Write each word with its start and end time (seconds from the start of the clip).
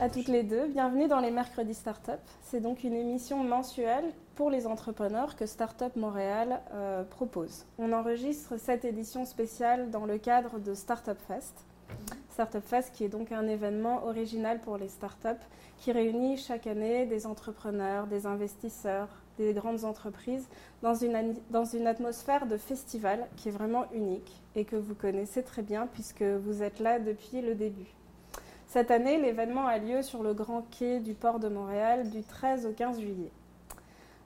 à 0.00 0.08
toutes 0.08 0.28
les 0.28 0.42
deux. 0.42 0.66
Bienvenue 0.66 1.08
dans 1.08 1.20
les 1.20 1.30
Mercredis 1.30 1.74
Startup. 1.74 2.20
C'est 2.42 2.60
donc 2.60 2.84
une 2.84 2.94
émission 2.94 3.44
mensuelle 3.44 4.06
pour 4.34 4.48
les 4.48 4.66
entrepreneurs 4.66 5.36
que 5.36 5.44
Startup 5.44 5.94
Montréal 5.94 6.62
euh, 6.72 7.04
propose. 7.04 7.66
On 7.78 7.92
enregistre 7.92 8.58
cette 8.58 8.86
édition 8.86 9.26
spéciale 9.26 9.90
dans 9.90 10.06
le 10.06 10.16
cadre 10.16 10.58
de 10.58 10.72
Startup 10.72 11.18
Fest. 11.28 11.66
Startup 12.30 12.64
Fest 12.64 12.92
qui 12.94 13.04
est 13.04 13.10
donc 13.10 13.30
un 13.30 13.46
événement 13.46 14.06
original 14.06 14.58
pour 14.60 14.78
les 14.78 14.88
startups 14.88 15.44
qui 15.76 15.92
réunit 15.92 16.38
chaque 16.38 16.66
année 16.66 17.04
des 17.04 17.26
entrepreneurs, 17.26 18.06
des 18.06 18.24
investisseurs, 18.24 19.08
des 19.36 19.52
grandes 19.52 19.84
entreprises 19.84 20.48
dans 20.80 20.94
une, 20.94 21.34
dans 21.50 21.66
une 21.66 21.86
atmosphère 21.86 22.46
de 22.46 22.56
festival 22.56 23.28
qui 23.36 23.50
est 23.50 23.52
vraiment 23.52 23.84
unique 23.92 24.40
et 24.56 24.64
que 24.64 24.76
vous 24.76 24.94
connaissez 24.94 25.42
très 25.42 25.62
bien 25.62 25.86
puisque 25.86 26.22
vous 26.22 26.62
êtes 26.62 26.78
là 26.78 26.98
depuis 26.98 27.42
le 27.42 27.54
début. 27.54 27.99
Cette 28.70 28.92
année, 28.92 29.18
l'événement 29.18 29.66
a 29.66 29.78
lieu 29.78 30.00
sur 30.00 30.22
le 30.22 30.32
grand 30.32 30.62
quai 30.70 31.00
du 31.00 31.14
port 31.14 31.40
de 31.40 31.48
Montréal 31.48 32.08
du 32.08 32.22
13 32.22 32.66
au 32.66 32.70
15 32.70 33.00
juillet. 33.00 33.32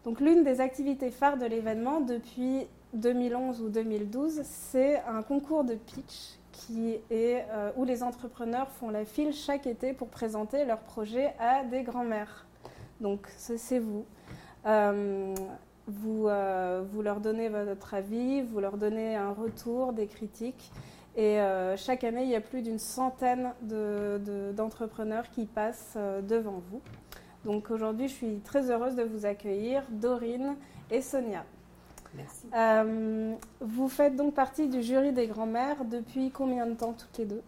Donc 0.05 0.21
l'une 0.21 0.45
des 0.45 0.61
activités 0.61 1.11
phares 1.11 1.39
de 1.39 1.47
l'événement 1.47 2.03
depuis 2.03 2.67
2011 2.93 3.63
ou 3.63 3.71
2012, 3.71 4.43
c'est 4.43 5.01
un 5.09 5.23
concours 5.23 5.65
de 5.65 5.77
pitch 5.77 6.39
qui 6.53 6.99
est, 7.11 7.47
euh, 7.53 7.71
où 7.79 7.87
les 7.87 8.03
entrepreneurs 8.03 8.69
font 8.69 8.91
la 8.91 9.07
file 9.07 9.33
chaque 9.33 9.67
été 9.67 9.95
pour 9.95 10.09
présenter 10.09 10.67
leurs 10.67 10.81
projets 10.81 11.33
à 11.39 11.65
des 11.65 11.83
grands-mères. 11.83 12.45
Donc 13.01 13.27
c'est 13.39 13.79
vous. 13.79 14.05
Euh, 14.67 15.35
vous, 15.87 16.29
euh, 16.29 16.85
vous 16.93 17.01
leur 17.01 17.21
donnez 17.21 17.49
votre 17.49 17.95
avis, 17.95 18.43
vous 18.43 18.61
leur 18.61 18.77
donnez 18.77 19.17
un 19.17 19.31
retour, 19.31 19.95
des 19.95 20.07
critiques. 20.07 20.71
Et 21.17 21.41
euh, 21.41 21.77
chaque 21.77 22.03
année, 22.05 22.25
il 22.25 22.31
y 22.31 22.35
a 22.35 22.41
plus 22.41 22.63
d'une 22.63 22.79
centaine 22.79 23.53
d'entrepreneurs 23.63 25.31
qui 25.31 25.47
passent 25.47 25.95
euh, 25.97 26.21
devant 26.23 26.61
vous. 26.71 26.81
Donc 27.45 27.71
aujourd'hui, 27.71 28.09
je 28.09 28.15
suis 28.15 28.41
très 28.41 28.71
heureuse 28.71 28.97
de 28.97 29.03
vous 29.05 29.27
accueillir, 29.27 29.85
Dorine 29.91 30.57
et 30.91 31.03
Sonia. 31.03 31.45
Merci. 32.15 32.47
Euh, 32.57 33.35
vous 33.61 33.89
faites 33.89 34.17
donc 34.17 34.35
partie 34.35 34.69
du 34.69 34.83
jury 34.83 35.13
des 35.13 35.27
grands-mères 35.27 35.85
depuis 35.85 36.31
combien 36.31 36.67
de 36.67 36.75
temps 36.75 36.93
toutes 36.95 37.19
les 37.19 37.27
deux? 37.27 37.43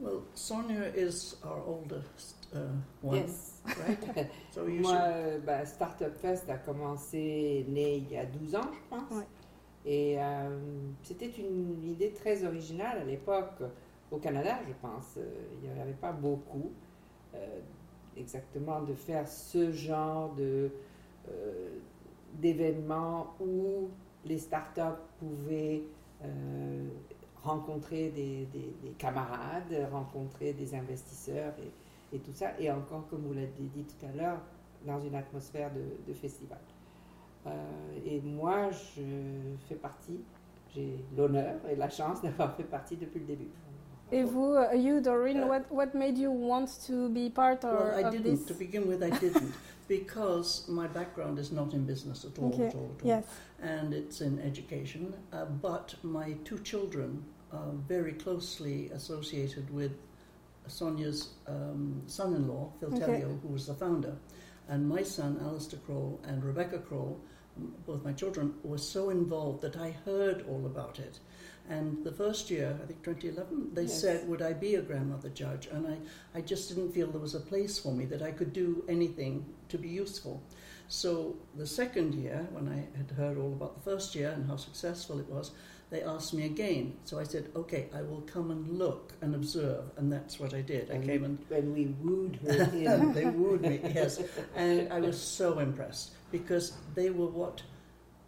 Well, 0.00 0.20
Sonia 0.34 0.88
is 0.96 1.36
our 1.44 1.60
oldest 1.68 2.48
uh, 2.54 2.58
one, 3.02 3.16
Yes. 3.16 3.60
right? 3.66 4.28
So 4.52 4.68
you 4.68 4.82
Moi, 4.82 4.92
should, 4.94 5.44
bah, 5.44 5.66
Startup 5.66 6.16
Fest 6.20 6.48
a 6.48 6.56
commencé 6.56 7.66
né 7.68 7.96
il 7.96 8.08
y 8.12 8.16
a 8.16 8.24
12 8.24 8.54
ans, 8.54 8.60
je 8.72 8.88
pense. 8.96 9.10
Ouais. 9.10 9.26
Et 9.90 10.16
euh, 10.18 10.58
c'était 11.02 11.30
une 11.30 11.82
idée 11.82 12.12
très 12.12 12.44
originale 12.44 12.98
à 12.98 13.04
l'époque, 13.04 13.62
au 14.10 14.18
Canada, 14.18 14.58
je 14.68 14.74
pense. 14.82 15.14
Euh, 15.16 15.24
Il 15.62 15.70
n'y 15.70 15.74
en 15.78 15.80
avait 15.80 15.92
pas 15.94 16.12
beaucoup, 16.12 16.70
euh, 17.34 17.60
exactement, 18.14 18.82
de 18.82 18.92
faire 18.92 19.26
ce 19.26 19.72
genre 19.72 20.34
de, 20.34 20.70
euh, 21.30 21.70
d'événement 22.34 23.28
où 23.40 23.88
les 24.26 24.38
startups 24.38 25.00
pouvaient 25.18 25.82
rencontrer 27.42 28.10
des, 28.10 28.44
des- 28.46 28.74
des 28.82 28.90
camarades, 28.98 29.88
rencontrer 29.90 30.52
des 30.52 30.74
investisseurs 30.74 31.54
et, 32.12 32.18
tout 32.18 32.32
ça. 32.34 32.58
Et 32.60 32.70
encore, 32.70 33.06
comme 33.08 33.22
vous 33.22 33.32
l'avez 33.32 33.48
dit 33.74 33.84
tout 33.84 34.04
à 34.04 34.12
l'heure, 34.14 34.40
dans 34.84 35.00
une 35.00 35.14
atmosphère 35.14 35.70
de 36.06 36.12
festival. 36.12 36.58
Euh, 37.48 37.98
et 38.06 38.20
moi, 38.20 38.70
je 38.70 39.02
fais 39.68 39.74
partie, 39.74 40.20
j'ai 40.74 41.04
l'honneur 41.16 41.56
et 41.70 41.76
la 41.76 41.88
chance 41.88 42.22
d'avoir 42.22 42.54
fait 42.56 42.64
partie 42.64 42.96
depuis 42.96 43.20
le 43.20 43.26
début. 43.26 43.48
Et 44.10 44.22
vous, 44.22 44.54
euh, 44.54 44.74
you, 44.74 45.00
Doreen, 45.00 45.42
Euh, 45.42 45.46
what, 45.46 45.62
what 45.70 45.94
made 45.94 46.16
you 46.16 46.30
want 46.30 46.66
to 46.86 47.08
be 47.10 47.28
part 47.30 47.62
or, 47.64 47.72
well, 47.74 47.98
I 47.98 48.02
of 48.04 48.12
didn't. 48.12 48.36
this 48.36 48.46
To 48.46 48.54
begin 48.54 48.86
with, 48.88 49.02
I 49.02 49.10
didn't 49.10 49.52
because 49.88 50.66
my 50.68 50.86
background 50.86 51.38
is 51.38 51.52
not 51.52 51.74
in 51.74 51.84
business 51.84 52.24
at 52.24 52.38
all, 52.38 52.46
Okay, 52.54 52.68
at 52.68 52.74
all, 52.74 52.90
at 52.96 53.02
all. 53.02 53.08
Yes. 53.08 53.24
and 53.62 53.92
it's 53.92 54.20
in 54.22 54.38
education. 54.40 55.12
Uh, 55.32 55.44
but 55.44 55.94
my 56.02 56.32
two 56.44 56.58
children 56.60 57.22
are 57.52 57.72
very 57.86 58.12
closely 58.14 58.88
associated 58.94 59.68
with 59.74 59.92
Sonia's 60.66 61.34
um, 61.46 62.02
son-in-law, 62.06 62.72
Phil 62.80 62.94
Okay. 62.94 63.00
Tellio, 63.20 63.38
who 63.42 63.48
was 63.48 63.66
the 63.66 63.74
founder, 63.74 64.16
and 64.68 64.88
my 64.88 65.02
son, 65.02 65.38
Alistair 65.42 65.80
Kroll, 65.86 66.18
and 66.24 66.42
Rebecca 66.44 66.78
Kroll, 66.78 67.18
both 67.86 68.04
my 68.04 68.12
children, 68.12 68.54
were 68.62 68.78
so 68.78 69.10
involved 69.10 69.62
that 69.62 69.76
I 69.76 69.90
heard 70.04 70.44
all 70.48 70.66
about 70.66 70.98
it. 70.98 71.20
And 71.68 72.02
the 72.02 72.12
first 72.12 72.50
year, 72.50 72.78
I 72.82 72.86
think 72.86 73.02
2011, 73.02 73.74
they 73.74 73.82
Yes. 73.82 74.00
said, 74.00 74.28
Would 74.28 74.40
I 74.42 74.54
be 74.54 74.76
a 74.76 74.82
grandmother 74.82 75.28
judge? 75.28 75.66
And 75.66 75.86
I, 75.86 75.98
I 76.34 76.40
just 76.40 76.68
didn't 76.68 76.92
feel 76.92 77.08
there 77.08 77.20
was 77.20 77.34
a 77.34 77.40
place 77.40 77.78
for 77.78 77.92
me, 77.92 78.06
that 78.06 78.22
I 78.22 78.30
could 78.32 78.52
do 78.52 78.84
anything 78.88 79.44
to 79.68 79.78
be 79.78 79.88
useful. 79.88 80.42
So 80.88 81.36
the 81.56 81.66
second 81.66 82.14
year, 82.14 82.48
when 82.52 82.68
I 82.68 82.96
had 82.96 83.10
heard 83.10 83.36
all 83.36 83.52
about 83.52 83.74
the 83.74 83.90
first 83.90 84.14
year 84.14 84.30
and 84.30 84.46
how 84.46 84.56
successful 84.56 85.18
it 85.18 85.28
was, 85.28 85.50
they 85.90 86.02
asked 86.02 86.34
me 86.34 86.44
again. 86.44 86.94
So 87.04 87.18
I 87.18 87.24
said, 87.24 87.50
Okay, 87.56 87.88
I 87.94 88.02
will 88.02 88.20
come 88.22 88.50
and 88.50 88.78
look 88.78 89.14
and 89.20 89.34
observe. 89.34 89.84
And 89.96 90.12
that's 90.12 90.38
what 90.38 90.54
I 90.54 90.60
did. 90.60 90.90
I 90.90 90.98
came 90.98 91.24
and 91.24 91.38
when 91.48 91.72
we 91.72 91.86
wooed 92.00 92.38
her 92.46 92.64
in. 92.72 93.12
they 93.12 93.24
wooed 93.24 93.62
me, 93.62 93.80
yes. 93.82 94.22
And 94.54 94.92
I 94.92 95.00
was 95.00 95.20
so 95.20 95.58
impressed 95.60 96.12
because 96.30 96.76
they 96.94 97.10
were 97.10 97.26
what 97.26 97.62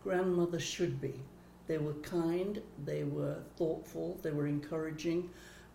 grandmothers 0.03 0.63
should 0.63 1.01
be. 1.01 1.15
They 1.67 1.79
were 1.79 1.95
kind, 1.95 2.61
they 2.85 3.05
were 3.05 3.37
thoughtful, 3.57 4.19
they 4.23 4.31
were 4.33 4.47
encouraging. 4.47 5.31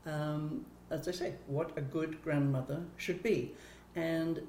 Um, 0.05 0.65
as 0.89 1.07
I 1.07 1.11
say, 1.11 1.33
what 1.47 1.71
a 1.77 1.81
good 1.81 2.21
grandmother 2.23 2.83
should 2.97 3.23
be. 3.23 3.53
And 3.95 4.41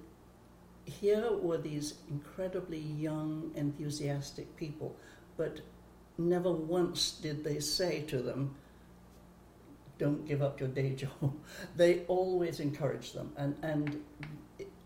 here 0.84 1.32
were 1.32 1.58
these 1.58 1.94
incredibly 2.10 2.78
young, 2.78 3.50
enthusiastic 3.54 4.56
people, 4.56 4.97
but 5.36 5.60
never 6.19 6.50
once 6.50 7.12
did 7.12 7.44
they 7.44 7.60
say 7.60 8.03
to 8.03 8.19
them, 8.19 8.54
don't 9.99 10.27
give 10.27 10.43
up 10.43 10.60
your 10.60 10.69
day 10.69 10.91
job. 10.94 11.34
They 11.77 12.00
always 12.09 12.60
encouraged 12.60 13.15
them. 13.15 13.32
And, 13.37 13.56
and 13.62 14.04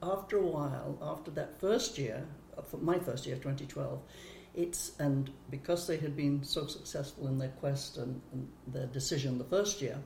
after 0.03 0.39
a 0.39 0.47
while, 0.47 0.99
after 1.03 1.31
that 1.33 1.61
first 1.61 1.99
year, 1.99 2.27
uh, 2.57 2.63
for 2.63 2.79
my 2.79 2.99
first 2.99 3.27
year, 3.27 3.37
2012, 3.37 4.01
it's, 4.55 4.93
and 4.99 5.31
because 5.51 5.87
they 5.87 5.97
had 5.97 6.17
been 6.17 6.43
so 6.43 6.67
successful 6.67 7.29
in 7.29 7.39
their 7.39 7.51
quest 7.61 7.97
and, 7.99 8.21
and 8.33 8.49
their 8.67 8.87
decision 8.87 9.39
the 9.39 9.45
first 9.45 9.81
year, 9.81 9.99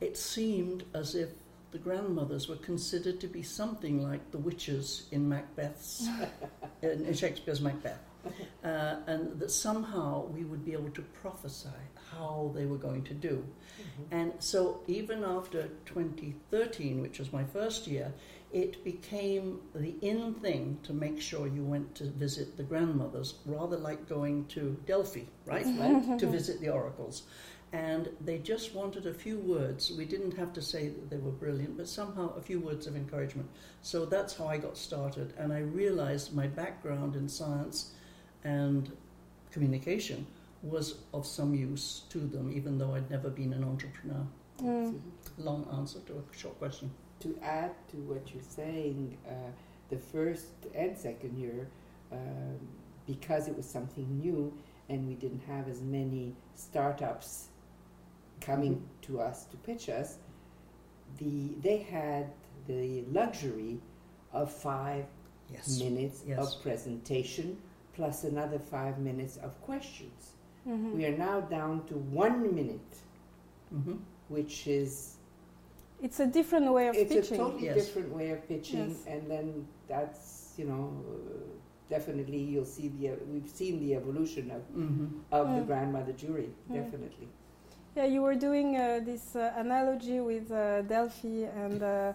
it 0.00 0.16
seemed 0.16 0.84
as 0.94 1.14
if 1.14 1.30
the 1.70 1.78
grandmothers 1.78 2.48
were 2.48 2.56
considered 2.56 3.20
to 3.20 3.26
be 3.26 3.42
something 3.42 4.02
like 4.02 4.30
the 4.30 4.38
witches 4.38 5.08
in 5.10 5.28
Macbeth's, 5.28 6.06
in, 6.82 7.06
in 7.06 7.14
Shakespeare's 7.14 7.60
Macbeth. 7.60 7.98
Uh, 8.64 8.96
and 9.06 9.38
that 9.38 9.50
somehow 9.50 10.26
we 10.26 10.44
would 10.44 10.64
be 10.64 10.72
able 10.72 10.90
to 10.90 11.02
prophesy 11.02 11.68
how 12.10 12.52
they 12.54 12.66
were 12.66 12.78
going 12.78 13.02
to 13.04 13.14
do. 13.14 13.44
And 14.10 14.32
so, 14.38 14.80
even 14.86 15.24
after 15.24 15.68
2013, 15.86 17.00
which 17.00 17.18
was 17.18 17.32
my 17.32 17.44
first 17.44 17.86
year, 17.86 18.12
it 18.52 18.84
became 18.84 19.60
the 19.74 19.96
in 20.00 20.34
thing 20.34 20.78
to 20.84 20.92
make 20.92 21.20
sure 21.20 21.46
you 21.48 21.64
went 21.64 21.94
to 21.96 22.04
visit 22.04 22.56
the 22.56 22.62
grandmothers, 22.62 23.34
rather 23.44 23.76
like 23.76 24.08
going 24.08 24.46
to 24.46 24.76
Delphi, 24.86 25.24
right? 25.44 25.66
Right. 25.66 26.18
to 26.18 26.26
visit 26.26 26.60
the 26.60 26.68
oracles. 26.68 27.24
And 27.72 28.10
they 28.20 28.38
just 28.38 28.72
wanted 28.72 29.06
a 29.06 29.12
few 29.12 29.36
words. 29.38 29.90
We 29.90 30.04
didn't 30.04 30.36
have 30.36 30.52
to 30.52 30.62
say 30.62 30.90
that 30.90 31.10
they 31.10 31.16
were 31.16 31.32
brilliant, 31.32 31.76
but 31.76 31.88
somehow 31.88 32.32
a 32.36 32.40
few 32.40 32.60
words 32.60 32.86
of 32.86 32.94
encouragement. 32.94 33.48
So 33.82 34.04
that's 34.04 34.36
how 34.36 34.46
I 34.46 34.58
got 34.58 34.78
started. 34.78 35.34
And 35.36 35.52
I 35.52 35.58
realized 35.58 36.32
my 36.32 36.46
background 36.46 37.16
in 37.16 37.28
science 37.28 37.90
and 38.44 38.92
communication 39.50 40.26
was 40.62 40.96
of 41.12 41.26
some 41.26 41.54
use 41.54 42.02
to 42.10 42.18
them, 42.18 42.52
even 42.54 42.78
though 42.78 42.94
I'd 42.94 43.10
never 43.10 43.28
been 43.30 43.52
an 43.52 43.64
entrepreneur. 43.64 44.26
Mm. 44.60 45.00
Long 45.38 45.66
answer 45.76 45.98
to 46.06 46.12
a 46.14 46.36
short 46.36 46.58
question. 46.58 46.90
To 47.20 47.38
add 47.42 47.72
to 47.90 47.96
what 47.98 48.32
you're 48.32 48.42
saying, 48.42 49.16
uh, 49.28 49.32
the 49.90 49.96
first 49.98 50.46
and 50.74 50.96
second 50.96 51.36
year, 51.38 51.68
um, 52.12 52.58
because 53.06 53.48
it 53.48 53.56
was 53.56 53.66
something 53.66 54.06
new 54.18 54.52
and 54.88 55.06
we 55.06 55.14
didn't 55.14 55.42
have 55.46 55.68
as 55.68 55.80
many 55.82 56.34
startups 56.54 57.48
coming 58.40 58.82
to 59.02 59.20
us 59.20 59.44
to 59.46 59.56
pitch 59.58 59.88
us, 59.88 60.18
the 61.18 61.54
they 61.60 61.78
had 61.78 62.30
the 62.66 63.02
luxury 63.12 63.78
of 64.32 64.50
five 64.52 65.04
Yes. 65.52 65.78
minutes 65.78 66.22
Yes. 66.26 66.38
of 66.38 66.62
presentation 66.62 67.58
plus 67.94 68.24
another 68.24 68.58
five 68.58 68.98
minutes 68.98 69.36
of 69.38 69.60
questions. 69.62 70.32
Mhm. 70.66 70.92
We 70.94 71.04
are 71.06 71.16
now 71.16 71.40
down 71.40 71.84
to 71.86 71.94
one 72.24 72.42
minute, 72.54 72.92
hmm 73.70 73.96
which 74.28 74.66
is 74.66 75.16
It's 76.02 76.20
a 76.20 76.26
different 76.26 76.70
way 76.72 76.88
of 76.88 76.96
it's 76.96 77.08
pitching. 77.08 77.18
It's 77.22 77.30
a 77.32 77.36
totally 77.36 77.64
Yes. 77.66 77.76
different 77.76 78.10
way 78.14 78.30
of 78.30 78.46
pitching, 78.48 78.88
Yes. 78.90 79.04
and 79.06 79.30
then 79.30 79.66
that's 79.88 80.54
you 80.58 80.66
know 80.70 80.84
uh, 81.10 81.14
definitely 81.88 82.38
you'll 82.38 82.64
see 82.78 82.88
the 82.88 83.06
we've 83.32 83.48
seen 83.60 83.74
the 83.80 83.94
evolution 83.94 84.50
of 84.50 84.62
hmm 84.74 85.06
of 85.32 85.46
the 85.56 85.60
Mm. 85.62 85.66
grandmother 85.66 86.12
jury 86.12 86.48
Mm. 86.68 86.74
definitely. 86.74 87.28
Yeah, 87.96 88.06
you 88.14 88.22
were 88.22 88.34
doing 88.48 88.76
uh, 88.76 89.00
this 89.04 89.36
uh, 89.36 89.52
analogy 89.56 90.18
with 90.20 90.50
uh, 90.50 90.82
Delphi, 90.82 91.44
and 91.64 91.80
uh, 91.82 92.12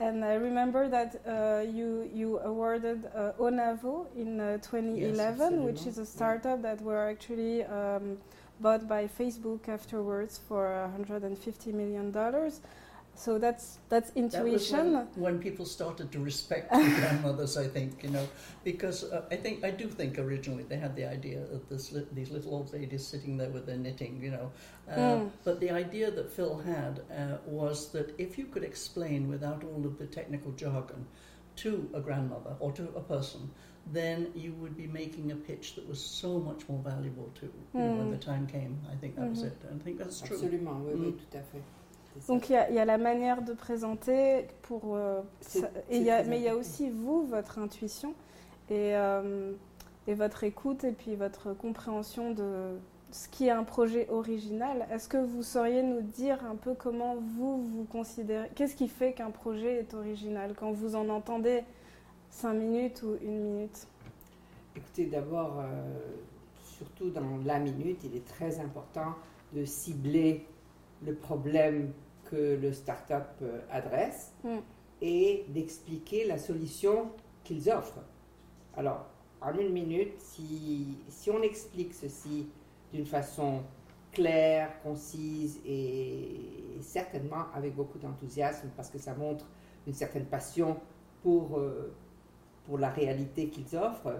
and 0.00 0.24
I 0.24 0.34
remember 0.34 0.88
that 0.88 1.20
uh, 1.26 1.60
you 1.68 2.08
you 2.14 2.38
awarded 2.40 3.06
uh, 3.14 3.32
Onavo 3.38 4.06
in 4.16 4.40
uh, 4.40 4.58
2011, 4.58 5.64
which 5.64 5.86
is 5.86 5.98
a 5.98 6.06
startup 6.06 6.62
that 6.62 6.80
were 6.82 7.08
actually 7.08 7.64
um, 7.64 8.18
bought 8.60 8.88
by 8.88 9.08
Facebook 9.08 9.68
afterwards 9.68 10.38
for 10.48 10.72
150 10.92 11.72
million 11.72 12.10
dollars. 12.12 12.60
So 13.18 13.36
that's 13.36 13.78
that's 13.88 14.12
intuition. 14.14 14.92
That 14.92 15.08
when, 15.16 15.34
when, 15.34 15.38
people 15.42 15.66
started 15.66 16.12
to 16.12 16.20
respect 16.20 16.70
grandmothers, 16.72 17.56
I 17.56 17.66
think 17.66 18.04
you 18.04 18.10
know, 18.10 18.28
because 18.62 19.02
uh, 19.02 19.24
I 19.28 19.34
think 19.34 19.64
I 19.64 19.72
do 19.72 19.88
think 19.88 20.20
originally 20.20 20.62
they 20.62 20.76
had 20.76 20.94
the 20.94 21.04
idea 21.04 21.42
of 21.52 21.68
this, 21.68 21.92
these 22.12 22.30
little 22.30 22.54
old 22.54 22.72
ladies 22.72 23.04
sitting 23.04 23.36
there 23.36 23.50
with 23.50 23.66
their 23.66 23.76
knitting, 23.76 24.22
you 24.22 24.30
know. 24.30 24.52
Uh, 24.88 24.94
mm. 24.94 25.30
But 25.42 25.58
the 25.58 25.72
idea 25.72 26.12
that 26.12 26.30
Phil 26.32 26.58
had 26.58 27.00
uh, 27.10 27.38
was 27.44 27.90
that 27.90 28.14
if 28.18 28.38
you 28.38 28.44
could 28.44 28.62
explain 28.62 29.28
without 29.28 29.64
all 29.64 29.84
of 29.84 29.98
the 29.98 30.06
technical 30.06 30.52
jargon 30.52 31.04
to 31.56 31.90
a 31.94 32.00
grandmother 32.00 32.54
or 32.60 32.70
to 32.70 32.84
a 32.94 33.00
person, 33.00 33.50
then 33.92 34.28
you 34.36 34.52
would 34.60 34.76
be 34.76 34.86
making 34.86 35.32
a 35.32 35.34
pitch 35.34 35.74
that 35.74 35.88
was 35.88 36.00
so 36.00 36.38
much 36.38 36.68
more 36.68 36.80
valuable 36.84 37.32
to 37.40 37.46
mm. 37.46 37.52
know, 37.74 37.94
when 37.94 38.10
the 38.12 38.16
time 38.16 38.46
came. 38.46 38.78
I 38.92 38.94
think 38.94 39.16
that 39.16 39.22
mm-hmm. 39.22 39.30
was 39.30 39.42
it. 39.42 39.56
I 39.74 39.82
think 39.82 39.98
that's 39.98 40.20
true. 40.20 40.36
Absolument, 40.36 40.86
oui, 40.86 40.92
oui, 40.94 41.10
hmm. 41.10 41.18
tout 41.18 41.36
à 41.36 41.42
fait. 41.42 41.62
Donc 42.26 42.50
il 42.50 42.52
y, 42.52 42.74
y, 42.74 42.78
a 42.78 42.84
la 42.84 42.98
manière 42.98 43.42
de 43.42 43.52
présenter, 43.52 44.46
pour, 44.62 44.96
euh, 44.96 45.20
ça, 45.40 45.70
et 45.90 45.98
y 45.98 46.10
a, 46.10 46.22
mais 46.24 46.38
il 46.38 46.44
y 46.44 46.48
a 46.48 46.56
aussi 46.56 46.90
vous, 46.90 47.26
votre 47.26 47.58
intuition 47.58 48.14
et, 48.70 48.96
euh, 48.96 49.52
et, 50.06 50.14
votre 50.14 50.44
écoute 50.44 50.84
et 50.84 50.92
puis 50.92 51.14
votre 51.14 51.52
compréhension 51.52 52.32
de 52.32 52.78
ce 53.10 53.28
qui 53.28 53.46
est 53.46 53.50
un 53.50 53.64
projet 53.64 54.08
original. 54.10 54.86
Est-ce 54.90 55.08
que 55.08 55.16
vous 55.16 55.42
sauriez 55.42 55.82
nous 55.82 56.02
dire 56.02 56.44
un 56.44 56.56
peu 56.56 56.74
comment 56.74 57.16
vous 57.16 57.62
vous 57.62 57.84
considérez 57.84 58.50
Qu'est-ce 58.54 58.76
qui 58.76 58.88
fait 58.88 59.12
qu'un 59.12 59.30
projet 59.30 59.76
est 59.76 59.94
original 59.94 60.54
quand 60.58 60.72
vous 60.72 60.94
en 60.94 61.08
entendez 61.08 61.62
cinq 62.30 62.54
minutes 62.54 63.02
ou 63.02 63.16
une 63.22 63.40
minute? 63.40 63.86
Écoutez, 64.76 65.06
d'abord, 65.06 65.60
euh, 65.60 65.64
surtout 66.62 67.10
dans 67.10 67.38
la 67.44 67.58
minute, 67.58 68.00
il 68.04 68.16
est 68.16 68.26
très 68.26 68.60
important 68.60 69.14
de 69.52 69.64
cibler 69.64 70.46
le 71.04 71.14
problème 71.14 71.92
que 72.30 72.58
le 72.60 72.72
start-up 72.72 73.26
euh, 73.42 73.60
adresse 73.70 74.32
mm. 74.44 74.58
et 75.02 75.44
d'expliquer 75.48 76.26
la 76.26 76.38
solution 76.38 77.10
qu'ils 77.44 77.70
offrent. 77.70 78.02
Alors, 78.76 79.06
en 79.40 79.56
une 79.56 79.72
minute, 79.72 80.14
si, 80.18 80.98
si 81.08 81.30
on 81.30 81.42
explique 81.42 81.94
ceci 81.94 82.46
d'une 82.92 83.06
façon 83.06 83.62
claire, 84.12 84.70
concise 84.82 85.60
et 85.66 86.40
certainement 86.80 87.46
avec 87.54 87.74
beaucoup 87.74 87.98
d'enthousiasme 87.98 88.68
parce 88.76 88.90
que 88.90 88.98
ça 88.98 89.14
montre 89.14 89.44
une 89.86 89.94
certaine 89.94 90.24
passion 90.24 90.78
pour, 91.22 91.58
euh, 91.58 91.92
pour 92.66 92.78
la 92.78 92.88
réalité 92.90 93.48
qu'ils 93.48 93.76
offrent, 93.76 94.14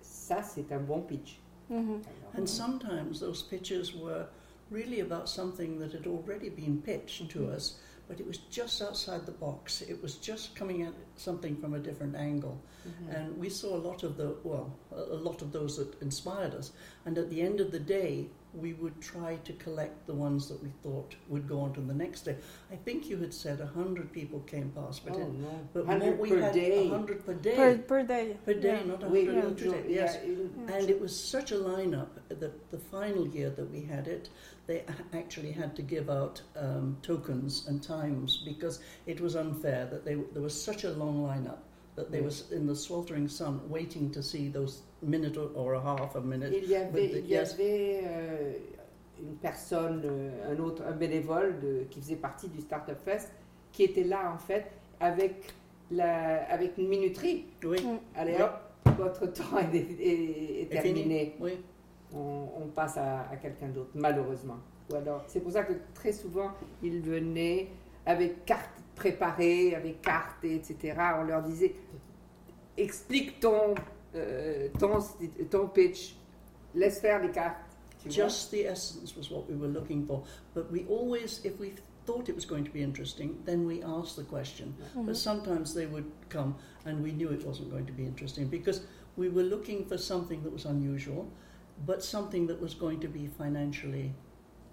ça 0.00 0.42
c'est 0.42 0.72
un 0.72 0.80
bon 0.80 1.00
pitch. 1.02 1.40
Mm 1.68 1.76
-hmm. 1.76 2.38
And 2.40 2.46
sometimes 2.46 3.20
those 3.20 3.42
pitches 3.42 3.94
were 3.94 4.26
really 4.70 5.00
about 5.00 5.28
something 5.28 5.78
that 5.80 5.92
had 5.92 6.06
already 6.06 6.48
been 6.48 6.80
pitched 6.82 7.28
mm-hmm. 7.28 7.46
to 7.46 7.52
us, 7.52 7.78
but 8.08 8.18
it 8.18 8.26
was 8.26 8.38
just 8.50 8.82
outside 8.82 9.26
the 9.26 9.32
box. 9.32 9.82
It 9.82 10.02
was 10.02 10.16
just 10.16 10.56
coming 10.56 10.82
at 10.82 10.94
something 11.16 11.56
from 11.56 11.74
a 11.74 11.78
different 11.78 12.16
angle. 12.16 12.60
Mm-hmm. 12.88 13.10
And 13.10 13.38
we 13.38 13.48
saw 13.48 13.76
a 13.76 13.78
lot 13.88 14.02
of 14.02 14.16
the, 14.16 14.36
well, 14.42 14.74
a 14.92 15.14
lot 15.14 15.42
of 15.42 15.52
those 15.52 15.76
that 15.76 16.00
inspired 16.02 16.54
us. 16.54 16.72
And 17.04 17.16
at 17.18 17.30
the 17.30 17.40
end 17.40 17.60
of 17.60 17.70
the 17.70 17.78
day, 17.78 18.28
we 18.54 18.72
would 18.74 19.00
try 19.00 19.36
to 19.44 19.52
collect 19.54 20.06
the 20.06 20.14
ones 20.14 20.48
that 20.48 20.62
we 20.62 20.70
thought 20.82 21.14
would 21.28 21.48
go 21.48 21.60
on 21.60 21.72
to 21.74 21.80
the 21.80 21.94
next 21.94 22.22
day. 22.22 22.36
I 22.72 22.76
think 22.76 23.08
you 23.08 23.16
had 23.16 23.32
said 23.32 23.60
100 23.60 24.12
people 24.12 24.40
came 24.40 24.70
past, 24.70 25.04
but, 25.04 25.16
oh, 25.16 25.20
it, 25.20 25.32
no. 25.34 25.68
but 25.72 25.86
what 25.86 26.18
we 26.18 26.30
per 26.30 26.40
had 26.40 26.52
day. 26.52 26.88
100 26.88 27.26
per 27.26 27.34
day. 27.34 27.56
Per, 27.56 27.78
per 27.78 28.02
day. 28.02 28.36
Per 28.44 28.54
day, 28.54 28.80
yeah. 28.80 28.90
not 28.90 29.02
100 29.02 29.60
yeah. 29.60 29.72
per 29.72 29.88
Yes. 29.88 30.18
Yeah. 30.24 30.76
And 30.76 30.90
it 30.90 31.00
was 31.00 31.18
such 31.18 31.52
a 31.52 31.56
lineup 31.56 32.08
that 32.28 32.70
the 32.70 32.78
final 32.78 33.26
year 33.28 33.50
that 33.50 33.70
we 33.70 33.82
had 33.82 34.08
it, 34.08 34.30
they 34.66 34.84
actually 35.12 35.52
had 35.52 35.74
to 35.76 35.82
give 35.82 36.10
out 36.10 36.40
um, 36.56 36.96
tokens 37.02 37.66
and 37.68 37.82
times 37.82 38.42
because 38.44 38.80
it 39.06 39.20
was 39.20 39.36
unfair 39.36 39.86
that 39.86 40.04
they, 40.04 40.14
there 40.14 40.42
was 40.42 40.60
such 40.60 40.84
a 40.84 40.90
long 40.90 41.22
lineup 41.22 41.58
that 41.96 42.10
they 42.10 42.20
was 42.20 42.50
in 42.52 42.66
the 42.66 42.74
sweltering 42.74 43.28
sun 43.28 43.60
waiting 43.68 44.10
to 44.10 44.22
see 44.22 44.48
those 44.48 44.82
minute 45.02 45.38
or 45.54 45.74
a 45.74 45.80
half 45.80 46.16
a 46.16 46.20
minute. 46.20 46.52
Il 46.52 46.68
y 46.68 46.76
avait, 46.76 47.08
the, 47.08 47.16
il 47.16 47.26
y 47.26 47.30
yes. 47.30 47.54
avait 47.54 48.00
euh, 48.04 48.52
une 49.20 49.34
personne, 49.36 50.02
euh, 50.04 50.52
un 50.52 50.58
autre, 50.60 50.82
un 50.86 50.92
bénévole 50.92 51.60
de, 51.60 51.84
qui 51.90 52.00
faisait 52.00 52.16
partie 52.16 52.48
du 52.48 52.60
Startup 52.60 52.98
Fest, 53.04 53.32
qui 53.72 53.84
était 53.84 54.04
là 54.04 54.32
en 54.34 54.38
fait 54.38 54.66
avec, 55.00 55.52
la, 55.90 56.44
avec 56.50 56.78
une 56.78 56.88
minuterie. 56.88 57.46
Oui. 57.64 57.78
Allez 58.14 58.34
oui. 58.36 58.42
hop, 58.42 58.96
votre 58.96 59.26
temps 59.26 59.58
est, 59.58 59.76
est, 59.76 60.62
est 60.62 60.66
terminé. 60.70 61.36
Oui. 61.40 61.52
On, 62.12 62.48
on, 62.62 62.66
passe 62.66 62.96
à, 62.96 63.20
à 63.30 63.36
quelqu'un 63.36 63.68
d'autre, 63.68 63.90
malheureusement. 63.94 64.56
Ou 64.90 64.96
alors, 64.96 65.22
c'est 65.28 65.40
pour 65.40 65.52
ça 65.52 65.62
que 65.62 65.74
très 65.94 66.12
souvent, 66.12 66.50
ils 66.82 67.00
venaient 67.00 67.68
avec 68.04 68.44
carte 68.44 68.82
préparée, 68.96 69.74
avec 69.74 70.02
carte, 70.02 70.44
etc. 70.44 70.94
On 71.20 71.22
leur 71.22 71.42
disait, 71.42 71.74
explique 72.76 73.38
ton, 73.38 73.74
euh, 74.14 74.68
ton, 74.78 75.00
ton 75.50 75.68
pitch, 75.68 76.16
laisse 76.74 77.00
faire 77.00 77.22
les 77.22 77.30
cartes. 77.30 77.66
Just 78.08 78.50
the 78.50 78.66
essence 78.66 79.14
was 79.14 79.30
what 79.30 79.46
we 79.46 79.54
were 79.56 79.68
looking 79.68 80.06
for. 80.06 80.24
But 80.54 80.72
we 80.72 80.86
always, 80.88 81.40
if 81.44 81.60
we 81.60 81.74
thought 82.06 82.30
it 82.30 82.34
was 82.34 82.46
going 82.46 82.64
to 82.64 82.70
be 82.70 82.82
interesting, 82.82 83.38
then 83.44 83.66
we 83.66 83.82
asked 83.82 84.16
the 84.16 84.22
question. 84.22 84.74
Mm-hmm. 84.74 85.06
But 85.06 85.16
sometimes 85.16 85.74
they 85.74 85.86
would 85.86 86.10
come 86.30 86.56
and 86.86 87.02
we 87.02 87.12
knew 87.12 87.28
it 87.28 87.44
wasn't 87.46 87.70
going 87.70 87.86
to 87.86 87.92
be 87.92 88.04
interesting 88.04 88.48
because 88.48 88.80
we 89.16 89.28
were 89.28 89.42
looking 89.42 89.84
for 89.84 89.98
something 89.98 90.42
that 90.44 90.52
was 90.52 90.64
unusual, 90.64 91.28
but 91.86 92.02
something 92.02 92.46
that 92.46 92.60
was 92.60 92.74
going 92.74 93.00
to 93.00 93.08
be 93.08 93.26
financially 93.26 94.14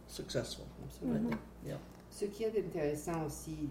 successful. 0.07 0.67
Mm-hmm. 1.03 1.33
Yeah. 1.65 1.77
Ce 2.09 2.25
qui 2.25 2.45
est 2.45 2.57
intéressant 2.57 3.25
aussi, 3.25 3.69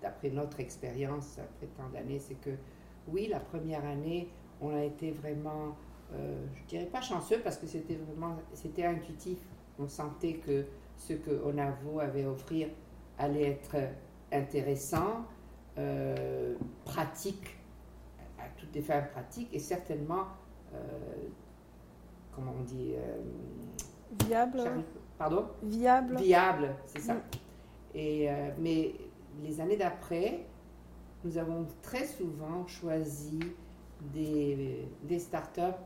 d'après 0.00 0.30
notre 0.30 0.60
expérience 0.60 1.38
après 1.38 1.66
tant 1.76 1.88
d'années, 1.90 2.20
c'est 2.20 2.40
que 2.40 2.56
oui, 3.08 3.26
la 3.28 3.40
première 3.40 3.84
année, 3.84 4.30
on 4.64 4.74
a 4.74 4.82
été 4.82 5.10
vraiment 5.10 5.76
euh, 6.12 6.46
je 6.54 6.64
dirais 6.64 6.86
pas 6.86 7.00
chanceux 7.00 7.40
parce 7.42 7.56
que 7.56 7.66
c'était 7.66 7.94
vraiment 7.94 8.36
c'était 8.52 8.84
intuitif. 8.84 9.38
On 9.78 9.88
sentait 9.88 10.34
que 10.34 10.66
ce 10.96 11.14
que 11.14 11.30
Onavo 11.44 12.00
avait 12.00 12.24
à 12.24 12.30
offrir 12.30 12.68
allait 13.18 13.50
être 13.52 13.76
intéressant, 14.32 15.24
euh, 15.78 16.54
pratique, 16.84 17.56
à 18.38 18.44
toutes 18.56 18.74
les 18.74 18.82
fins 18.82 19.02
pratiques 19.02 19.48
et 19.52 19.58
certainement, 19.58 20.26
euh, 20.72 20.78
comment 22.34 22.52
on 22.60 22.62
dit 22.62 22.94
Viable. 24.26 24.62
Pardon? 25.18 25.46
Viable. 25.62 26.16
Viable, 26.16 26.74
c'est 26.86 27.00
ça. 27.00 27.14
Mm. 27.14 27.20
Et, 27.94 28.28
mais 28.58 28.94
les 29.42 29.60
années 29.60 29.76
d'après, 29.76 30.44
nous 31.24 31.38
avons 31.38 31.66
très 31.82 32.06
souvent 32.06 32.66
choisi 32.66 33.40
des, 34.12 34.88
des 35.02 35.18
startups 35.18 35.80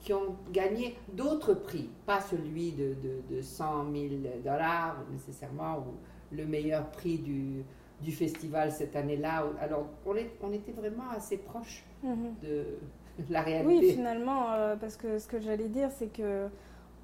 qui 0.00 0.12
ont 0.12 0.36
gagné 0.52 0.96
d'autres 1.12 1.54
prix, 1.54 1.88
pas 2.04 2.20
celui 2.20 2.72
de, 2.72 2.94
de, 2.94 3.36
de 3.36 3.40
100 3.40 3.90
000 3.92 4.04
dollars 4.44 4.96
nécessairement, 5.10 5.78
ou 5.78 6.34
le 6.34 6.44
meilleur 6.44 6.90
prix 6.90 7.18
du, 7.18 7.64
du 8.02 8.12
festival 8.12 8.70
cette 8.70 8.96
année-là. 8.96 9.44
Alors, 9.60 9.86
on, 10.04 10.14
est, 10.14 10.30
on 10.42 10.52
était 10.52 10.72
vraiment 10.72 11.10
assez 11.10 11.38
proche 11.38 11.84
mhm. 12.02 12.34
de 12.42 12.64
la 13.30 13.40
réalité. 13.42 13.86
Oui, 13.86 13.92
finalement, 13.92 14.52
euh, 14.52 14.76
parce 14.76 14.96
que 14.96 15.18
ce 15.18 15.26
que 15.26 15.40
j'allais 15.40 15.68
dire, 15.68 15.90
c'est 15.90 16.12
que 16.12 16.48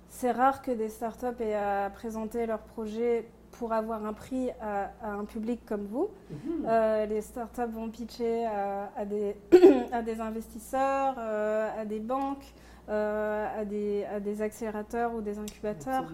c'est 0.08 0.32
rare 0.32 0.60
que 0.60 0.72
des 0.72 0.88
startups 0.88 1.40
aient 1.40 1.54
à 1.54 1.88
présenter 1.90 2.46
leur 2.46 2.60
projet 2.60 3.26
pour 3.52 3.73
avoir 3.73 4.04
un 4.04 4.12
prix 4.12 4.50
à, 4.61 4.90
un 5.02 5.25
public 5.25 5.61
comme 5.66 5.87
vous. 5.87 6.09
Mhm. 6.30 6.66
Euh, 6.66 7.07
les 7.07 7.21
startups 7.21 7.71
vont 7.73 7.90
pitcher 7.90 8.47
à, 8.47 8.90
à, 8.97 9.04
des, 9.04 9.37
à 9.92 10.02
des, 10.02 10.21
investisseurs, 10.21 11.14
euh, 11.19 11.69
à 11.80 11.85
des 11.85 12.00
banques. 12.00 12.54
Euh, 12.88 13.47
à, 13.61 13.64
des, 13.64 14.04
à, 14.04 14.19
des, 14.19 14.42
accélérateurs 14.42 15.14
ou 15.14 15.21
des 15.21 15.38
incubateurs. 15.38 16.07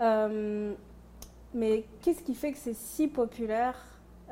Euh, 0.00 0.74
mais 1.54 1.84
qu'est-ce 2.02 2.24
qui 2.24 2.34
fait 2.34 2.50
que 2.50 2.58
c'est 2.58 2.74
si 2.74 3.06
populaire 3.06 3.76